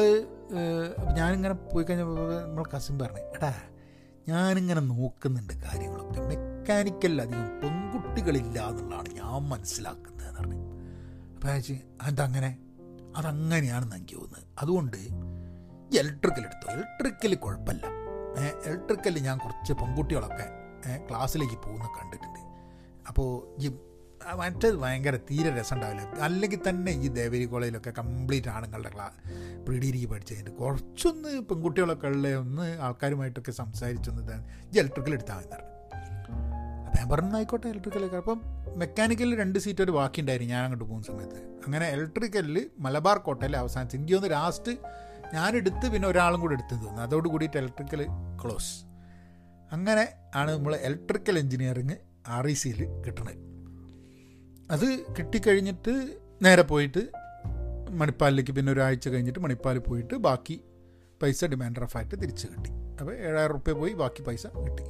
ഞാനിങ്ങനെ 1.17 1.53
പോയി 1.53 1.85
കഴിഞ്ഞപ്പോൾ 1.85 2.41
നമ്മൾ 2.45 2.65
കസിൻ 2.75 2.99
പറഞ്ഞു 2.99 3.21
എടാ 3.35 3.51
ഞാനിങ്ങനെ 4.27 4.81
നോക്കുന്നുണ്ട് 4.81 5.53
കാര്യങ്ങളൊക്കെ. 5.53 6.37
മെക്കാനിക്കൽ 6.61 7.13
അധികം 7.21 7.45
പെൺകുട്ടികളില്ല 7.61 8.57
എന്നുള്ളതാണ് 8.69 9.11
ഞാൻ 9.19 9.43
മനസ്സിലാക്കുന്നത് 9.51 10.27
എന്ന് 10.27 10.39
പറഞ്ഞു. 10.39 10.57
അപ്പോൾ 11.35 11.47
അയച്ച് 11.51 11.75
അതങ്ങനെ 12.01 12.57
അതങ്ങനെയാണെന്ന് 13.19 13.95
എനിക്ക് 13.95 14.15
തോന്നുന്നത്. 14.15 14.43
അതുകൊണ്ട് 14.61 14.97
ഇലക്ട്രിക്കൽ 15.99 16.43
എടുത്തു. 16.49 16.67
ഇലക്ട്രിക്കൽ 16.73 17.35
കുഴപ്പമില്ല. 17.35 17.85
ഇലക്ട്രിക്കൽ 18.67 19.15
ഞാൻ 19.19 19.37
കുറച്ച് 19.37 19.73
പെൺകുട്ടികളൊക്കെ 19.73 20.45
ക്ലാസ്സിലേക്ക് 21.09 21.57
പോകുന്ന 21.65 21.89
കണ്ടിട്ടുണ്ട്. 21.97 22.39
അപ്പോൾ 23.07 23.57
ഈ 23.63 23.69
മറ്റേത് 24.39 24.77
ഭയങ്കര 24.77 25.15
തീരെ 25.31 25.49
രസം 25.59 25.75
ഉണ്ടാവില്ല 25.75 26.23
അല്ലെങ്കിൽ 26.27 26.59
തന്നെ 26.67 26.91
ഈ 26.91 27.07
ദേവരി 27.19 27.45
കോളേജിലൊക്കെ 27.45 27.93
കംപ്ലീറ്റ് 28.01 28.49
ആണുങ്ങളുടെ 28.49 28.89
ക്ലാ 28.89 29.09
പ്രീ 29.67 29.79
ഡിഗ്രിക്ക് 29.79 30.07
പഠിച്ചു 30.07 30.33
കഴിഞ്ഞിട്ട് 30.33 30.57
കുറച്ചൊന്ന് 30.57 31.41
പെൺകുട്ടികളൊക്കെ 31.41 32.07
ഉള്ള 32.07 32.35
ഒന്ന് 32.35 32.81
ആൾക്കാരുമായിട്ടൊക്കെ 32.81 33.51
സംസാരിച്ചൊന്ന് 33.51 34.39
ഈ 34.75 34.79
ഇലക്ട്രിക്കൽ 34.79 35.13
എടുത്താൽ 35.13 35.37
മതി 35.37 35.71
പറഞ്ഞു 37.11 37.35
ആയിക്കോട്ടെ 37.35 37.67
ഇലക്ട്രിക്കലൊക്കെ 37.67 38.17
അപ്പം 38.17 38.41
മെക്കാനിക്കലിൽ 38.77 39.37
രണ്ട് 39.39 39.59
സീറ്റ് 39.59 39.81
ഒരു 39.81 39.91
ബാക്കി 39.91 40.21
ഉണ്ടായിരുന്നു 40.21 40.53
ഞാൻ 40.53 40.63
അങ്ങോട്ട് 40.63 40.85
പോകുന്ന 40.85 41.07
സമയത്ത്. 41.07 41.39
അങ്ങനെ 41.65 41.89
ഇലക്ട്രിക്കലിൽ 41.89 42.69
മലബാർ 42.79 43.17
കോട്ടയിൽ 43.17 43.57
അവസാനിച്ചു 43.57 43.97
എനിക്ക് 43.97 44.13
തോന്നുന്നു 44.13 44.35
ലാസ്റ്റ് 44.35 44.71
ഞാനെടുത്ത് 45.33 45.91
പിന്നെ 45.93 46.07
ഒരാളും 46.07 46.41
കൂടെ 46.41 46.53
എടുത്തു 46.53 46.75
തോന്നുന്നു 46.75 47.01
അതോട് 47.01 47.27
കൂടിയിട്ട് 47.27 47.57
ഇലക്ട്രിക്കൽ 47.57 48.05
ക്ലോസ് 48.43 48.85
അങ്ങനെ 49.71 50.13
ആണ് 50.35 50.51
നമ്മൾ 50.51 50.75
ഇലക്ട്രിക്കൽ 50.75 51.39
എഞ്ചിനീയറിങ് 51.39 51.95
ആർ 52.27 52.47
ഇ 52.47 52.53
സിയിൽ 52.53 52.85
കിട്ടണത്. 53.07 53.37
അത് 54.71 54.87
കിട്ടിക്കഴിഞ്ഞിട്ട് 55.19 56.17
നേരെ 56.41 56.61
പോയിട്ട് 56.61 57.01
മണിപ്പാലിലേക്ക് 57.89 58.51
പിന്നെ 58.51 58.71
ഒരാഴ്ച 58.71 59.07
കഴിഞ്ഞിട്ട് 59.09 59.39
മണിപ്പാൽ 59.39 59.77
പോയിട്ട് 59.77 60.13
ബാക്കി 60.15 60.63
പൈസ 61.23 61.45
ഡിമാൻഡ് 61.45 61.81
റഫായിട്ട് 61.81 62.15
തിരിച്ച് 62.21 62.47
കിട്ടി. 62.47 62.69
അപ്പോൾ 62.69 63.13
ഏഴായിരം 63.15 63.53
റുപ്യ 63.53 63.73
പോയി 63.73 63.93
ബാക്കി 63.93 64.21
പൈസ 64.23 64.47
കിട്ടി. 64.47 64.83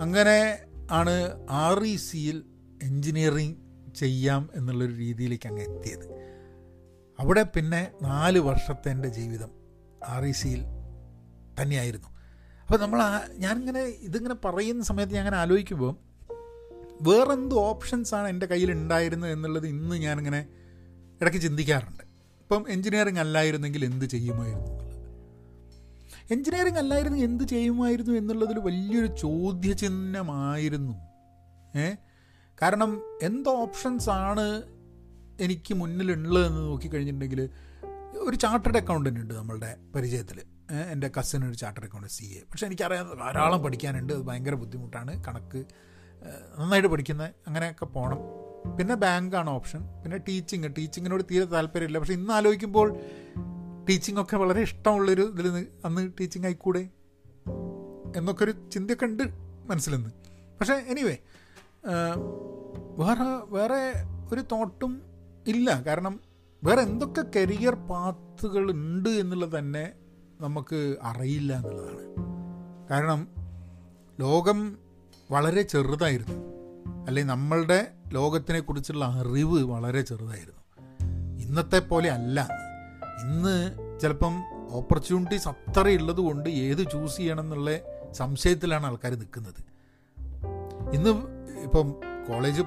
അങ്ങനെ 0.00 0.36
ആണ് 0.92 1.46
ആർ 1.50 1.84
ഇ 1.84 1.96
സിയിൽ 1.96 2.42
എൻജിനീയറിങ് 2.82 3.54
ചെയ്യാം 3.94 4.50
എന്നുള്ളൊരു 4.54 4.92
രീതിയിലേക്ക് 4.92 5.48
അങ്ങ് 5.48 5.62
എത്തിയത്. 5.62 6.22
അവിടെ 7.18 7.42
പിന്നെ 7.42 7.90
നാല് 8.02 8.38
വർഷത്തെ 8.38 8.90
എന്റെ 8.90 9.08
ജീവിതം 9.08 9.50
ആർ 10.08 10.24
ഇ 10.24 10.32
സിയിൽ 10.32 10.62
തന്നെയായിരുന്നു. 11.62 12.08
അപ്പോൾ 12.62 12.78
നമ്മൾ 12.78 13.00
ഞാനിങ്ങനെ 13.36 13.80
ഇതിങ്ങനെ 13.80 14.34
പറയുന്ന 14.34 14.84
സമയത്ത് 14.84 15.12
ഞാൻ 15.12 15.20
അങ്ങനെ 15.20 15.36
ആലോചിക്കുമ്പോൾ 15.36 15.96
വേറെന്ത് 17.02 17.54
ഓപ്ഷൻസാണ് 17.54 18.28
എന്റെ 18.28 18.46
കയ്യിൽ 18.46 18.72
ഉണ്ടായിരുന്നത് 18.72 19.32
എന്നുള്ളത് 19.32 19.66
ഇന്ന് 19.66 19.96
ഞാനിങ്ങനെ 19.96 20.46
ഇടയ്ക്ക് 21.20 21.38
ചിന്തിക്കാറുണ്ട്. 21.38 22.02
ഇപ്പം 22.40 22.64
എൻജിനീയറിങ് 22.68 23.18
അല്ലായിരുന്നെങ്കിൽ 23.18 23.84
എന്ത് 23.84 24.04
ചെയ്യുമായിരുന്നു? 24.04 24.91
എൻജിനീയറിങ് 26.30 26.78
അല്ലായിരുന്നു 26.78 27.18
എന്ത് 27.18 27.44
ചെയ്യുമായിരുന്നു 27.44 28.12
എന്നുള്ളതിൽ 28.12 28.58
വലിയൊരു 28.58 29.06
ചോദ്യചിഹ്നമായിരുന്നു. 29.06 30.94
ഏ? 31.78 31.94
കാരണം 32.62 33.02
എന്ത് 33.22 33.48
ഓപ്ഷൻസ് 33.48 34.10
ആണ് 34.10 34.62
എനിക്ക് 35.40 35.74
മുന്നിലുള്ളതെന്ന് 35.74 36.58
നോക്കിക്കഴിഞ്ഞിട്ടുണ്ടെങ്കിൽ 36.58 37.50
ഒരു 38.16 38.36
ചാർട്ടേഡ് 38.36 38.76
അക്കൗണ്ടന്റ് 38.76 39.20
ഉണ്ട് 39.20 39.34
നമ്മളുടെ 39.34 39.76
പരിചയത്തിൽ. 39.94 40.40
എന്റെ 40.92 41.10
കസിൻ 41.20 41.48
ഒരു 41.48 41.54
ചാർട്ടേഡ് 41.54 41.86
അക്കൗണ്ട് 41.86 42.08
സി 42.08 42.24
എ 42.24 42.40
പക്ഷേ 42.50 42.66
എനിക്കറിയാം 42.66 43.18
ധാരാളം 43.18 43.62
പഠിക്കാനുണ്ട്. 43.62 44.12
അത് 44.12 44.22
ഭയങ്കര 44.22 44.54
ബുദ്ധിമുട്ടാണ്. 44.54 45.24
കണക്ക് 45.24 45.64
നന്നായിട്ട് 46.58 46.88
പഠിക്കുന്നത് 46.88 47.30
അങ്ങനെയൊക്കെ 47.46 47.84
പോകണം 47.84 48.18
പിന്നെ 48.76 48.94
ബാങ്കാണ് 48.94 49.50
ഓപ്ഷൻ 49.50 49.80
പിന്നെ 49.80 50.18
ടീച്ചിങ് 50.18 50.64
ടീച്ചിങ്ങിനോട് 50.78 51.22
തീരെ 51.30 51.44
താല്പര്യമില്ല. 51.44 51.98
പക്ഷെ 51.98 52.12
ഇന്ന് 52.12 52.32
ആലോചിക്കുമ്പോൾ 52.32 52.98
ടീച്ചിങ് 53.88 54.20
ഒക്കെ 54.20 54.36
വളരെ 54.36 54.60
ഇഷ്ടമുള്ളൊരു 54.60 55.22
ഇതിൽ 55.22 55.44
നിന്ന് 55.46 55.66
അന്ന് 55.84 56.12
ടീച്ചിങ് 56.20 56.44
ആയിക്കൂടെ? 56.44 56.88
എന്നൊക്കെ 58.16 58.44
ഒരു 58.44 58.54
ചിന്തയൊക്കെ 58.72 59.04
ഉണ്ട് 59.04 59.22
മനസ്സിൽ 59.66 59.96
നിന്ന് 59.96 60.10
പക്ഷേ 60.60 60.74
എനിവേ 60.74 61.16
വേറെ 62.96 63.22
വേറെ 63.48 63.92
ഒരു 64.32 64.40
തോട്ടും 64.40 65.02
ഇല്ല. 65.46 65.82
കാരണം 65.82 66.20
വേറെ 66.64 66.82
എന്തൊക്കെ 66.82 67.24
കരിയർ 67.36 67.74
പാത്തുകൾ 67.74 68.70
ഉണ്ട് 68.70 69.08
എന്നുള്ളത് 69.08 69.58
തന്നെ 69.58 69.92
നമുക്ക് 70.40 70.96
അറിയില്ല 71.02 71.52
എന്നുള്ളതാണ്. 71.52 72.14
കാരണം 72.90 73.28
ലോകം 74.20 74.78
വളരെ 75.30 75.62
ചെറുതായിരുന്നു. 75.62 76.34
അല്ലെങ്കിൽ 77.06 77.30
നമ്മളുടെ 77.30 77.92
ലോകത്തിനെ 78.08 78.60
കുറിച്ചുള്ള 78.60 79.04
അറിവ് 79.04 79.62
വളരെ 79.62 80.00
ചെറുതായിരുന്നു. 80.00 80.62
ഇന്നത്തെ 81.42 81.78
പോലെ 81.78 82.10
അല്ല. 82.10 82.48
ഇന്ന് 83.20 83.76
ചിലപ്പം 84.00 84.42
ഓപ്പർച്യൂണിറ്റീസ് 84.70 85.48
അത്ര 85.48 85.88
ഉള്ളത് 85.88 86.16
കൊണ്ട് 86.16 86.48
ഏത് 86.48 86.90
ചൂസ് 86.92 87.16
ചെയ്യണം 87.16 87.40
എന്നുള്ള 87.40 87.78
സംശയത്തിലാണ് 88.12 88.86
ആൾക്കാർ 88.86 89.14
നിൽക്കുന്നത്. 89.14 89.72
ഇന്ന് 90.94 91.10
ഇപ്പം 91.62 91.90
കോളേജ് 92.28 92.62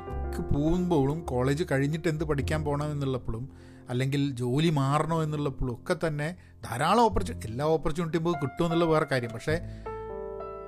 പോകുമ്പോഴും 0.54 1.22
കോളേജ് 1.22 1.64
കഴിഞ്ഞിട്ട് 1.72 2.08
എന്ത് 2.08 2.24
പഠിക്കാൻ 2.24 2.64
പോകണം 2.64 2.92
എന്നുള്ളപ്പോഴും 2.92 3.50
അല്ലെങ്കിൽ 3.90 4.32
ജോലി 4.32 4.70
മാറണോ 4.70 5.24
എന്നുള്ളപ്പോഴും 5.24 5.74
ഒക്കെ 5.74 6.08
തന്നെ 6.08 6.36
ധാരാളം 6.66 7.02
ഓപ്പർച്യൂണിറ്റി 7.02 7.48
എല്ലാ 7.48 7.66
ഓപ്പർച്യൂണിറ്റിയും 7.66 8.24
പോയി 8.24 8.36
കിട്ടുമെന്നുള്ള 8.36 8.86
വേറെ 8.86 9.06
കാര്യം. 9.12 9.32
പക്ഷേ 9.32 9.62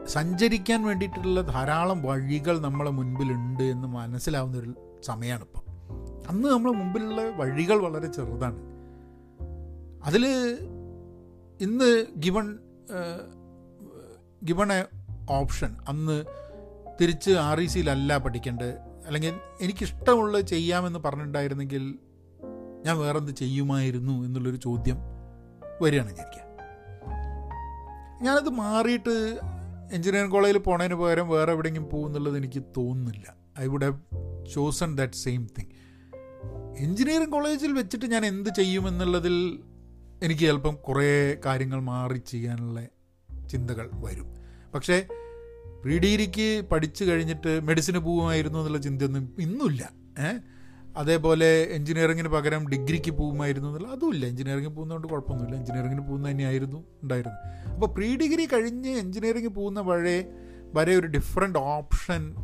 സഞ്ചരിക്കാൻ 0.05 0.83
വേണ്ടിയിട്ടുള്ള 0.83 1.41
ധാരാളം 1.41 2.03
വഴികൾ 2.03 2.59
നമ്മളെ 2.59 2.91
മുൻപിലുണ്ട് 2.91 3.63
എന്ന് 3.63 3.87
മനസ്സിലാവുന്ന 3.87 4.57
ഒരു 4.57 4.73
സമയമാണ് 5.03 5.45
അന്ന് 6.29 6.49
നമ്മളെ 6.49 6.73
മുമ്പിലുള്ള 6.73 7.21
വഴികൾ 7.21 7.77
വളരെ 7.77 8.07
ചെറുതാണ്. 8.11 8.76
അതിൽ 10.07 10.27
ഇന്ന് 11.61 12.05
ഗിവൺ 12.19 12.59
ഗിവൺ 14.43 14.73
എ 14.73 14.85
ഓപ്ഷൻ. 15.29 15.75
അന്ന് 15.87 16.25
തിരിച്ച് 17.01 17.31
ആർ 17.31 17.59
ഇ 17.59 17.65
സിയിലല്ല 17.65 18.17
പഠിക്കേണ്ടത്. 18.17 18.77
അല്ലെങ്കിൽ 19.07 19.33
എനിക്കിഷ്ടമുള്ളത് 19.61 20.45
ചെയ്യാമെന്ന് 20.45 20.99
പറഞ്ഞിട്ടുണ്ടായിരുന്നെങ്കിൽ 20.99 21.95
ഞാൻ 22.85 22.97
വേറെന്ത് 22.97 23.31
ചെയ്യുമായിരുന്നു 23.31 24.25
എന്നുള്ളൊരു 24.25 24.55
ചോദ്യം 24.55 24.97
വരികയാണ് 25.81 26.11
വിചാരിക്കുക. 26.11 26.43
ഞാനത് 28.21 28.49
മാറിയിട്ട് 28.49 29.39
എഞ്ചിനീയറിംഗ് 29.91 30.33
കോളേജിൽ 30.33 30.57
പോണതിന് 30.57 30.95
പകരം 30.95 31.29
വേറെ 31.29 31.51
എവിടെയെങ്കിലും 31.51 31.89
പോകുന്നുള്ളത് 31.89 32.37
എനിക്ക് 32.37 32.63
തോന്നുന്നില്ല. 32.77 33.35
I 33.59 33.65
would 33.65 33.83
have 33.83 33.99
chosen 34.45 34.97
that 34.97 35.13
same 35.13 35.47
thing. 35.59 35.69
Engineering 36.77 37.31
കോളേജിൽ 37.31 37.73
വെച്ചിട്ട് 37.73 38.05
ഞാൻ 38.05 38.25
എന്ത് 38.25 38.49
ചെയ്യുമെന്നുള്ളതിൽ 38.49 39.63
എനിക്ക് 40.23 40.41
ചിലപ്പം 40.41 40.75
കുറേ 40.75 41.37
കാര്യങ്ങൾ 41.45 41.79
മാറി 41.79 42.17
ചെയ്യാനുള്ള 42.17 42.87
ചിന്തകൾ 43.49 43.89
വരും. 43.93 44.27
പക്ഷേ 44.75 45.07
പ്രീ 45.83 45.99
ഡിഗ്രിക്ക് 45.99 46.67
പഠിച്ചു 46.71 47.05
കഴിഞ്ഞിട്ട് 47.05 47.59
മെഡിസിന് 47.63 47.99
പോകുമായിരുന്നു 47.99 48.59
എന്നുള്ള 48.59 48.77
ചിന്തയൊന്നും 48.77 49.35
ഇന്നുമില്ല. 49.39 49.91
ഏഹ് 50.19 50.39
അതേപോലെ 50.97 51.63
എഞ്ചിനീയറിങ്ങിന് 51.63 52.27
പകരം 52.27 52.69
ഡിഗ്രിക്ക് 52.69 53.11
പോകുമായിരുന്നു 53.11 53.69
എന്നുള്ള 53.69 54.07
ഇല്ല 54.13 54.25
എഞ്ചിനീയറിംഗ് 54.25 54.67
പോകുന്നതുകൊണ്ട് 54.67 55.07
കുഴപ്പമൊന്നുമില്ല. 55.07 55.55
എഞ്ചിനീയറിങ്ങിന് 55.55 56.07
പോകുന്ന 56.07 56.29
തന്നെയായിരുന്നു 56.29 56.85
ഉണ്ടായിരുന്നു 57.03 57.71
അപ്പോൾ 57.73 57.87
പ്രീ 57.87 58.15
ഡിഗ്രി 58.15 58.45
കഴിഞ്ഞ് 58.45 58.89
എഞ്ചിനീയറിംഗ് 58.89 59.47
പോകുന്ന 59.47 59.79
വഴി 59.79 60.25
വരെ 60.73 60.95
ഒരു 60.95 61.07
ഡിഫറെന്റ് 61.07 61.59
ഓപ്ഷൻ 61.59 62.35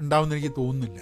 ഉണ്ടാവുമെന്ന് 0.00 0.36
എനിക്ക് 0.36 0.54
തോന്നുന്നില്ല. 0.58 0.98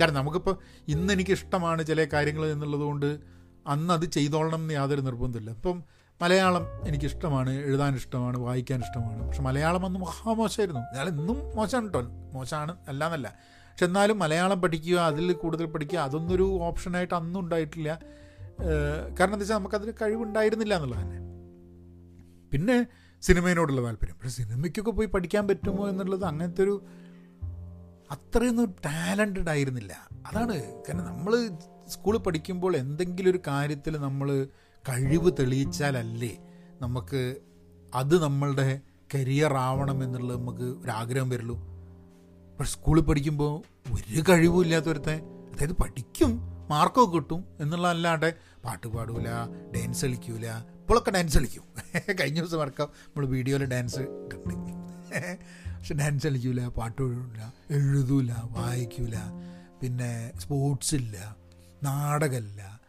കാരണം 0.00 0.14
നമുക്കിപ്പോൾ 0.14 0.58
ഇന്ന് 0.88 1.12
എനിക്ക് 1.12 1.30
ഇഷ്ടമാണ് 1.30 1.86
ചില 1.86 2.04
കാര്യങ്ങൾ 2.04 2.46
എന്നുള്ളത് 2.46 2.80
കൊണ്ട് 2.80 3.41
അന്ന് 3.66 3.94
അത് 3.94 4.04
ചെയ്തോളണം 4.04 4.58
എന്ന് 4.58 4.74
യാതൊരു 4.74 5.00
നിർബന്ധമില്ല 5.00 5.50
ഇപ്പം 5.50 5.82
മലയാളം 6.22 6.88
എനിക്കിഷ്ടമാണ് 6.88 7.50
എഴുതാൻ 7.50 7.94
ഇഷ്ടമാണ് 7.94 8.38
വായിക്കാൻ 8.38 8.80
ഇഷ്ടമാണ് 8.80 9.26
പക്ഷെ 9.26 9.42
മലയാളം 9.42 9.86
അന്ന് 9.86 10.00
മഹാമോശമായിരുന്നു 10.00 10.96
ഞാൻ 10.96 11.08
ഇന്നും 11.08 11.56
മോശമാണ് 11.56 11.84
കേട്ടോ. 11.84 12.00
മോശമാണ് 12.32 12.76
അല്ലാന്നല്ല. 12.88 13.36
പക്ഷെ 13.70 13.84
എന്നാലും 13.84 14.18
മലയാളം 14.18 14.60
പഠിക്കുക 14.60 14.96
അതിൽ 14.96 15.32
കൂടുതൽ 15.32 15.66
പഠിക്കുക 15.66 15.98
അതൊന്നൊരു 15.98 16.58
ഓപ്ഷനായിട്ട് 16.62 17.14
അന്നും 17.14 17.40
ഉണ്ടായിട്ടില്ല. 17.40 17.98
കാരണം 19.20 19.32
എന്താ 19.32 19.36
വെച്ചാൽ 19.36 19.56
നമുക്കതിന് 19.56 19.92
കഴിവുണ്ടായിരുന്നില്ല 20.02 20.74
എന്നുള്ളത് 20.74 21.00
തന്നെ. 21.00 21.18
പിന്നെ 22.52 22.86
സിനിമയോടുള്ള 23.22 23.82
താല്പര്യം. 23.82 24.14
പക്ഷെ 24.14 24.30
സിനിമയ്ക്കൊക്കെ 24.30 24.90
പോയി 24.90 25.06
പഠിക്കാൻ 25.06 25.48
പറ്റുമോ 25.48 25.88
എന്നുള്ളത് 25.88 26.24
അങ്ങനത്തെ 26.24 26.62
ഒരു 26.62 26.84
അത്രയൊന്നും 28.10 28.74
ടാലന്റഡ് 28.84 29.48
ആയിരുന്നില്ല. 29.48 29.92
അതാണ് 30.32 30.62
കാരണം 30.62 31.04
നമ്മൾ 31.04 31.50
സ്കൂളിൽ 31.94 32.20
പഠിക്കുമ്പോൾ 32.26 32.72
എന്തെങ്കിലും 32.82 33.30
ഒരു 33.30 33.40
കാര്യത്തിൽ 33.48 33.94
നമ്മൾ 33.96 34.28
കഴിവ് 34.84 35.30
തെളിയിച്ചാലല്ലേ 35.38 36.32
നമുക്ക് 36.80 37.20
അത് 37.92 38.14
നമ്മളുടെ 38.22 38.68
കരിയർ 39.14 39.52
ആവണം 39.66 39.98
എന്നുള്ളത് 40.04 40.38
നമുക്ക് 40.40 40.66
ഒരാഗ്രഹം 40.82 41.28
വരുള്ളൂ. 41.30 41.56
പക്ഷെ 42.58 42.72
സ്കൂളിൽ 42.72 43.02
പഠിക്കുമ്പോൾ 43.02 43.52
ഒരു 43.96 44.22
കഴിവും 44.28 44.62
ഇല്ലാത്തൊരുത്തെ 44.64 45.14
അതായത് 45.52 45.74
പഠിക്കും 45.82 46.32
മാർക്കൊക്കെ 46.70 47.12
കിട്ടും 47.14 47.40
എന്നുള്ളതല്ലാണ്ട് 47.60 48.28
പാട്ട് 48.64 48.86
പാടൂല 48.86 49.28
ഡാൻസ് 49.74 50.02
കളിക്കൂല 50.04 50.46
ഇപ്പോഴൊക്കെ 50.80 51.10
ഡാൻസ് 51.10 51.36
കളിക്കും. 51.38 51.64
കഴിഞ്ഞ 52.20 52.38
ദിവസം 52.40 52.58
വർക്കം 52.58 52.88
നമ്മൾ 53.06 53.24
വീഡിയോയിൽ 53.34 53.64
ഡാൻസ് 53.74 54.02
ഇട്ടുണ്ട് 54.24 54.54
പക്ഷെ 55.74 55.94
ഡാൻസ് 55.94 56.26
കളിക്കൂല 56.26 56.62
പാട്ട് 56.78 57.00
പാടില്ല 57.02 57.42
എഴുതൂല 57.76 58.32
വായിക്കൂല 58.56 59.16
പിന്നെ 59.80 60.10
സ്പോർട്സ് 60.42 60.94
ഇല്ല. 60.94 61.16
നാടകമില്ല 61.82 62.80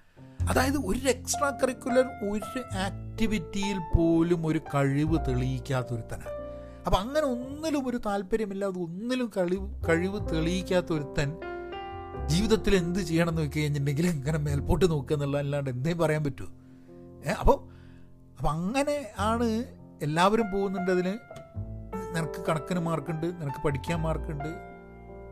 അതായത് 0.49 0.77
ഒരു 0.77 1.07
എക്സ്ട്രാ 1.09 1.49
കറിക്കുലർ 1.49 2.05
ഒരു 2.29 2.59
ആക്ടിവിറ്റിയിൽ 2.77 3.77
പോലും 3.97 4.47
ഒരു 4.47 4.59
കഴിവ് 4.75 5.17
തെളിയിക്കാത്തൊരുത്തനാണ് 5.27 6.33
അപ്പം 6.85 6.99
അങ്ങനെ 6.99 7.25
ഒന്നിലും 7.25 7.89
ഒരു 7.89 7.97
താല്പര്യമില്ലാതെ 8.05 8.79
ഒന്നിലും 8.79 9.31
കഴിവ് 9.37 9.67
കഴിവ് 9.89 10.29
തെളിയിക്കാത്തൊരുത്തൻ 10.29 11.37
ജീവിതത്തിൽ 12.27 12.75
എന്ത് 12.75 12.99
ചെയ്യണം 12.99 13.29
എന്ന് 13.29 13.41
വെച്ച് 13.41 13.59
കഴിഞ്ഞിട്ടുണ്ടെങ്കിൽ 13.59 14.07
ഇങ്ങനെ 14.07 14.37
മേൽപോട്ട് 14.37 14.91
നോക്കുക 14.91 15.15
എന്നുള്ള 15.15 15.37
അല്ലാണ്ട് 15.37 15.69
എന്തേ 15.69 15.93
പറയാൻ 15.93 16.23
പറ്റുമോ? 16.23 16.51
ഏ 17.25 17.31
അപ്പോൾ 17.31 17.57
അപ്പം 18.37 18.49
അങ്ങനെ 18.49 19.11
ആണ് 19.19 19.65
എല്ലാവരും 20.01 20.51
പോകുന്നുണ്ട് 20.51 20.91
അതിന് 20.91 21.13
നിനക്ക് 22.15 22.45
കണക്കിന് 22.45 22.79
മാർക്കുണ്ട് 22.79 23.25
നിനക്ക് 23.25 23.63
പഠിക്കാൻ 23.63 24.01
മാർക്കുണ്ട്. 24.01 24.49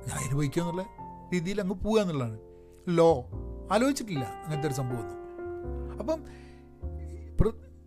ഞാൻ 0.07 0.27
അനുഭവിക്കുക 0.27 0.61
എന്നുള്ള 0.61 0.85
രീതിയിൽ 1.33 1.61
അങ്ങ് 1.61 1.75
പോവുക 1.75 2.01
എന്നുള്ളതാണ്. 2.01 2.39
ലോ 2.89 3.29
ആലോചിച്ചിട്ടില്ല 3.71 4.23
അങ്ങനത്തെ 4.43 4.67
ഒരു 4.67 4.73
സംഭവം 4.73 5.07
സംഭവമൊന്നും 5.09 5.99
അപ്പം 5.99 6.21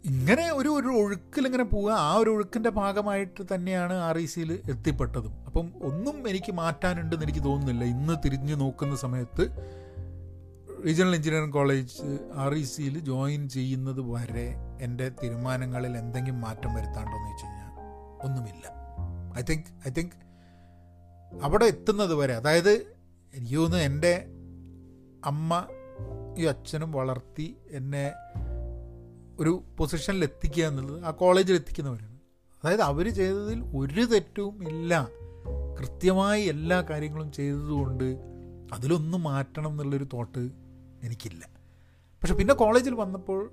ഇങ്ങനെ 0.05 0.53
ഒരു 0.53 0.69
ഒരു 0.69 0.89
ഒഴുക്കിൽ 0.89 1.47
ഇങ്ങനെ 1.47 1.65
പോവുക 1.65 1.93
ആ 1.93 2.15
ഒരു 2.15 2.31
ഒഴുക്കിന്റെ 2.31 2.71
ഭാഗമായിട്ട് 2.71 3.55
തന്നെയാണ് 3.55 3.93
ആർ 3.93 4.19
ഇ 4.19 4.25
സിയിൽ 4.25 4.53
എത്തിപ്പെട്ടതും. 4.53 5.45
അപ്പം 5.47 5.73
ഒന്നും 5.83 6.29
എനിക്ക് 6.29 6.53
മാറ്റാനുണ്ടെന്ന് 6.53 7.25
എനിക്ക് 7.25 7.45
തോന്നുന്നില്ല. 7.45 7.85
ഇന്ന് 7.85 8.15
തിരിഞ്ഞു 8.25 8.55
നോക്കുന്ന 8.55 8.97
സമയത്ത് 8.97 9.45
regional 10.87 11.15
engineering 11.15 11.53
college 11.53 12.19
R 12.35 12.55
E 12.55 12.65
സിയിൽ 12.65 12.99
ജോയിൻ 12.99 13.49
ചെയ്യുന്നത് 13.49 14.01
വരെ 14.01 14.55
എന്റെ 14.81 15.09
തീരുമാനങ്ങളിൽ 15.09 15.97
എന്തെങ്കിലും 15.97 16.41
മാറ്റം 16.41 16.75
വരുത്താണ്ടോ 16.75 17.17
എന്ന് 17.17 17.31
വെച്ച് 17.31 17.47
കഴിഞ്ഞാൽ 17.47 17.71
ഒന്നുമില്ല. 18.27 18.65
ഐ 19.39 19.43
തിങ്ക് 19.51 19.89
ഐ 19.89 19.93
തിങ്ക് 19.93 20.17
അവിടെ 21.43 21.65
എത്തുന്നത് 21.65 22.15
വരെ 22.15 22.35
അതായത് 22.35 22.73
എനിക്ക് 23.33 23.57
തോന്നുന്നു 23.57 23.85
എന്റെ 23.85 24.27
അമ്മ 25.25 25.67
ഈ 26.39 26.45
അച്ഛനും 26.45 26.93
വളർത്തി 26.93 27.57
എന്നെ 27.71 28.13
ഒരു 29.41 29.63
പൊസിഷനിൽ 29.79 30.23
എത്തിക്കുക 30.23 30.65
എന്നുള്ളത് 30.65 31.05
ആ 31.05 31.11
കോളേജിൽ 31.11 31.55
എത്തിക്കുന്നവരാണ് 31.55 32.15
അതായത് 32.65 32.81
അവർ 32.81 33.15
ചെയ്തതിൽ 33.15 33.63
ഒരു 33.77 34.05
തെറ്റും 34.05 34.69
ഇല്ല. 34.69 35.09
കൃത്യമായി 35.81 36.43
എല്ലാ 36.43 36.81
കാര്യങ്ങളും 36.81 37.33
ചെയ്തതുകൊണ്ട് 37.33 38.17
അതിലൊന്നും 38.73 39.23
മാറ്റണം 39.23 39.71
എന്നുള്ളൊരു 39.71 40.05
തോട്ട് 40.05 40.51
എനിക്കില്ല. 41.03 41.49
പക്ഷെ 42.23 42.35
പിന്നെ 42.35 42.55
കോളേജിൽ 42.55 42.95
വന്നപ്പോൾ 42.95 43.53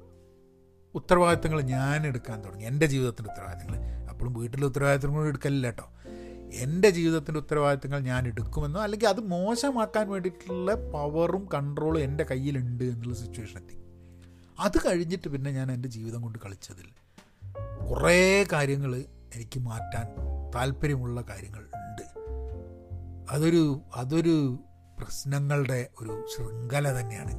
ഉത്തരവാദിത്തങ്ങൾ 0.95 1.61
ഞാൻ 1.61 2.07
എടുക്കാൻ 2.07 2.43
തുടങ്ങി. 2.43 2.65
എന്റെ 2.65 2.85
ജീവിതത്തിന്റെ 2.85 3.33
ഉത്തരവാദിത്തങ്ങൾ. 3.33 3.77
അപ്പോഴും 4.09 4.33
വീട്ടിലെ 4.33 4.65
ഉത്തരവാദിത്തങ്ങൾ 4.65 5.27
എടുക്കലില്ല 5.27 5.67
കേട്ടോ. 5.67 5.89
എന്റെ 6.53 6.89
ജീവിതത്തിന്റെ 6.89 7.39
ഉത്തരവാദിത്തങ്ങൾ 7.39 7.99
ഞാൻ 7.99 8.27
എടുക്കുമെന്നോ 8.27 8.81
അല്ലെങ്കിൽ 8.81 9.07
അത് 9.07 9.19
മോശമാക്കാൻ 9.19 10.09
വേണ്ടിയിട്ടുള്ള 10.09 10.91
പവറും 10.91 11.47
കൺട്രോളും 11.53 11.99
എന്റെ 11.99 12.23
കയ്യിലുണ്ട് 12.23 12.83
എന്നുള്ള 12.83 13.15
സിറ്റുവേഷൻ 13.15 13.59
എത്തി. 13.61 13.77
അത് 14.59 14.77
കഴിഞ്ഞിട്ട് 14.77 15.27
പിന്നെ 15.27 15.51
ഞാൻ 15.51 15.71
എന്റെ 15.71 15.89
ജീവിതം 15.89 16.21
കൊണ്ട് 16.21 16.39
കളിച്ചതിൽ 16.45 16.85
കുറേ 17.89 18.45
കാര്യങ്ങൾ 18.51 18.95
എനിക്ക് 19.35 19.59
മാറ്റാൻ 19.59 20.05
താല്പര്യമുള്ള 20.55 21.21
കാര്യങ്ങൾ 21.21 21.59
ഉണ്ട്. 21.59 22.03
അതൊരു 23.31 23.81
അതൊരു 23.95 24.59
പ്രശ്നങ്ങളുടെ 24.99 25.87
ഒരു 26.01 26.25
ശൃംഖല 26.37 26.99
തന്നെയാണ്. 26.99 27.31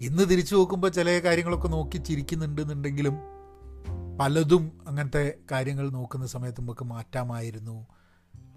ഇന്ന് 0.00 0.22
തിരിച്ചു 0.22 0.56
നോക്കുമ്പോൾ 0.56 0.88
ചില 0.88 1.18
കാര്യങ്ങളൊക്കെ 1.18 1.68
നോക്കി 1.68 1.96
ചിരിക്കുന്നുണ്ടെന്നുണ്ടെങ്കിലും 1.96 3.16
പലതും 4.20 4.80
അങ്ങനത്തെ 4.86 5.34
കാര്യങ്ങൾ 5.50 5.90
നോക്കുന്ന 5.90 6.26
സമയത്ത് 6.26 6.60
നമുക്ക് 6.60 6.84
മാറ്റാമായിരുന്നു. 6.84 7.86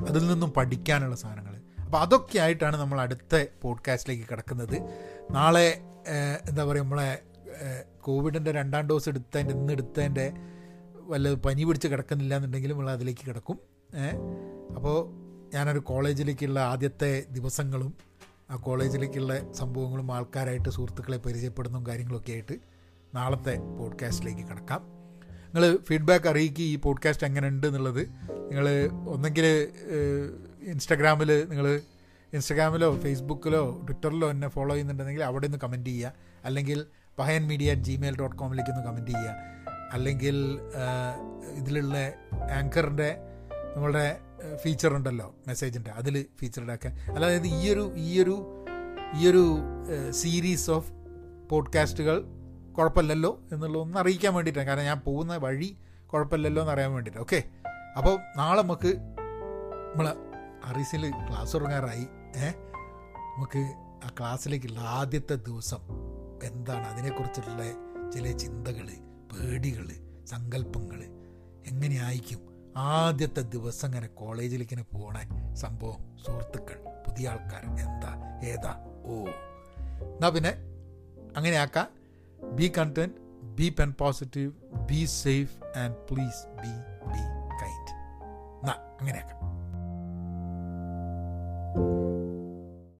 അതിൽ 0.07 0.27
നിന്നും 0.27 0.51
പഠിക്കാനുള്ള 0.51 1.15
സാധനങ്ങൾ. 1.15 1.55
അപ്പോൾ 1.83 1.97
അതൊക്കെ 1.97 2.39
ആയിട്ടാണ് 2.39 2.77
നമ്മൾ 2.77 3.01
അടുത്ത 3.01 3.45
പോഡ്കാസ്റ്റിലേക്ക് 3.61 4.27
കിടക്കുന്നത്. 4.31 4.81
നാളെ 5.31 5.81
എന്താ 6.49 6.63
പറയുക 6.63 6.83
നമ്മളെ 6.83 7.23
കോവിഡിന്റെ 8.01 8.51
രണ്ടാം 8.51 8.87
ഡോസ് 8.87 9.09
എടുത്തതിന്റെ 9.09 9.53
ഇന്ന് 9.53 9.73
എടുത്തതിന്റെ 9.73 10.33
വല്ല 10.93 11.33
പനി 11.33 11.63
പിടിച്ച് 11.63 11.87
കിടക്കുന്നില്ല 11.87 12.35
എന്നുണ്ടെങ്കിലും 12.35 12.77
നമ്മൾ 12.77 12.91
അതിലേക്ക് 12.91 13.29
കിടക്കും. 13.29 13.59
അപ്പോൾ 14.75 14.97
ഞാനൊരു 15.53 15.79
കോളേജിലേക്കുള്ള 15.79 16.59
ആദ്യത്തെ 16.59 17.25
ദിവസങ്ങളും 17.31 17.93
ആ 18.51 18.55
കോളേജിലേക്കുള്ള 18.55 19.53
സംഭവങ്ങളും 19.53 20.11
ആൾക്കാരായിട്ട് 20.11 20.69
സുഹൃത്തുക്കളെ 20.69 21.17
പരിചയപ്പെടുന്നതും 21.17 21.87
കാര്യങ്ങളൊക്കെ 21.87 22.31
ആയിട്ട് 22.31 22.55
നാളത്തെ 23.15 23.55
പോഡ്കാസ്റ്റിലേക്ക് 23.79 24.49
കിടക്കാം. 24.49 24.98
നിങ്ങൾ 25.55 25.77
ഫീഡ്ബാക്ക് 25.87 26.27
അറിയിക്കുക 26.27 26.63
ഈ 26.63 26.75
പോഡ്കാസ്റ്റ് 26.75 27.27
എങ്ങനെ 27.27 27.47
ഉണ്ട് 27.47 27.67
എന്നുള്ളത് 27.67 28.01
നിങ്ങൾ 28.51 28.89
ഒന്നെങ്കിൽ 29.09 29.67
ഇൻസ്റ്റാഗ്രാമിൽ 30.63 31.49
നിങ്ങൾ 31.49 31.81
ഇൻസ്റ്റാഗ്രാമിലോ 32.33 32.97
ഫേസ്ബുക്കിലോ 32.97 33.81
ട്വിറ്ററിലോ 33.83 34.29
എന്നെ 34.29 34.47
ഫോളോ 34.47 34.75
ചെയ്യുന്നുണ്ടെങ്കിൽ 34.75 35.23
അവിടെ 35.23 35.47
നിന്ന് 35.47 35.57
കമന്റ് 35.63 35.89
ചെയ്യുക. 35.89 36.13
അല്ലെങ്കിൽ 36.45 36.85
Pahayan 37.19 37.47
media 37.47 37.71
at 37.71 37.81
Gmail 37.81 38.17
dot 38.17 38.35
കോമിലേക്ക് 38.35 38.71
ഒന്ന് 38.71 38.83
കമന്റ് 38.83 39.11
ചെയ്യുക. 39.11 39.35
അല്ലെങ്കിൽ 39.93 40.59
ഇതിലുള്ള 41.53 41.97
ആങ്കറിന്റെ 42.51 43.17
നമ്മളുടെ 43.75 44.17
ഫീച്ചർ 44.55 44.93
ഉണ്ടല്ലോ 44.93 45.35
മെസ്സേജിന്റെ 45.47 45.91
അതിൽ 45.91 46.25
ഫീച്ചർ 46.39 46.63
ഇടാക്കാൻ 46.63 47.13
അല്ലാതെ 47.13 47.47
ഈയൊരു 47.47 47.93
ഈയൊരു 47.95 48.65
ഈയൊരു 49.15 49.57
സീരീസ് 50.11 50.69
ഓഫ് 50.69 50.91
പോഡ്കാസ്റ്റുകൾ 51.49 52.23
കുഴപ്പമില്ലല്ലോ 52.77 53.39
എന്നുള്ളതൊന്ന് 53.51 53.97
അറിയിക്കാൻ 53.97 54.33
വേണ്ടിയിട്ടാണ്. 54.33 54.67
കാരണം 54.67 54.83
ഞാൻ 54.83 54.99
പോകുന്ന 54.99 55.35
വഴി 55.35 55.77
കുഴപ്പമില്ലല്ലോ 56.05 56.61
എന്ന് 56.61 56.73
അറിയാൻ 56.73 56.93
വേണ്ടിയിട്ട് 56.93 57.21
ഓക്കെ 57.21 57.43
അപ്പോൾ 57.97 58.19
നാളെ 58.37 58.61
നമുക്ക് 58.61 58.97
നമ്മൾ 59.91 60.07
അറിസിൽ 60.65 61.11
ക്ലാസ് 61.11 61.53
തുടങ്ങാറായി. 61.53 62.07
ഏ? 62.37 62.49
നമുക്ക് 63.37 63.59
ആ 64.05 64.09
ക്ലാസ്സിലേക്കുള്ള 64.19 64.79
ആദ്യത്തെ 64.79 65.35
ദിവസം 65.35 65.79
എന്താണ്? 66.43 66.87
അതിനെക്കുറിച്ചുള്ള 66.87 67.63
ചില 68.11 68.31
ചിന്തകൾ 68.37 68.87
പേടികൾ 69.33 69.87
സങ്കല്പങ്ങൾ 70.25 71.03
എങ്ങനെയായിരിക്കും 71.67 72.39
ആദ്യത്തെ 72.77 73.41
ദിവസം 73.41 73.87
ഇങ്ങനെ 73.87 74.07
കോളേജിലേക്ക് 74.07 74.73
ഇങ്ങനെ 74.73 74.97
പോണ 74.97 75.19
സംഭവം? 75.53 76.17
സുഹൃത്തുക്കൾ 76.25 76.79
പുതിയ 77.07 77.29
ആൾക്കാർ 77.29 77.63
എന്താ? 77.65 78.39
ഏതാ? 78.43 78.75
ഓ. 79.05 79.25
എന്നാ 80.01 80.29
പിന്നെ 80.29 80.49
അങ്ങനെയാക്കാം. 81.37 81.98
be 82.54 82.72
content 82.78 83.18
be 83.56 83.68
pen 83.78 83.92
positive 83.92 84.52
be 84.86 85.04
safe 85.16 85.56
and 85.76 85.94
please 86.10 86.42
be 86.62 86.72
be 87.12 87.22
kind 87.62 87.90
എന്നാ 88.60 88.76
അങ്ങനെയാക്കാം 89.00 89.37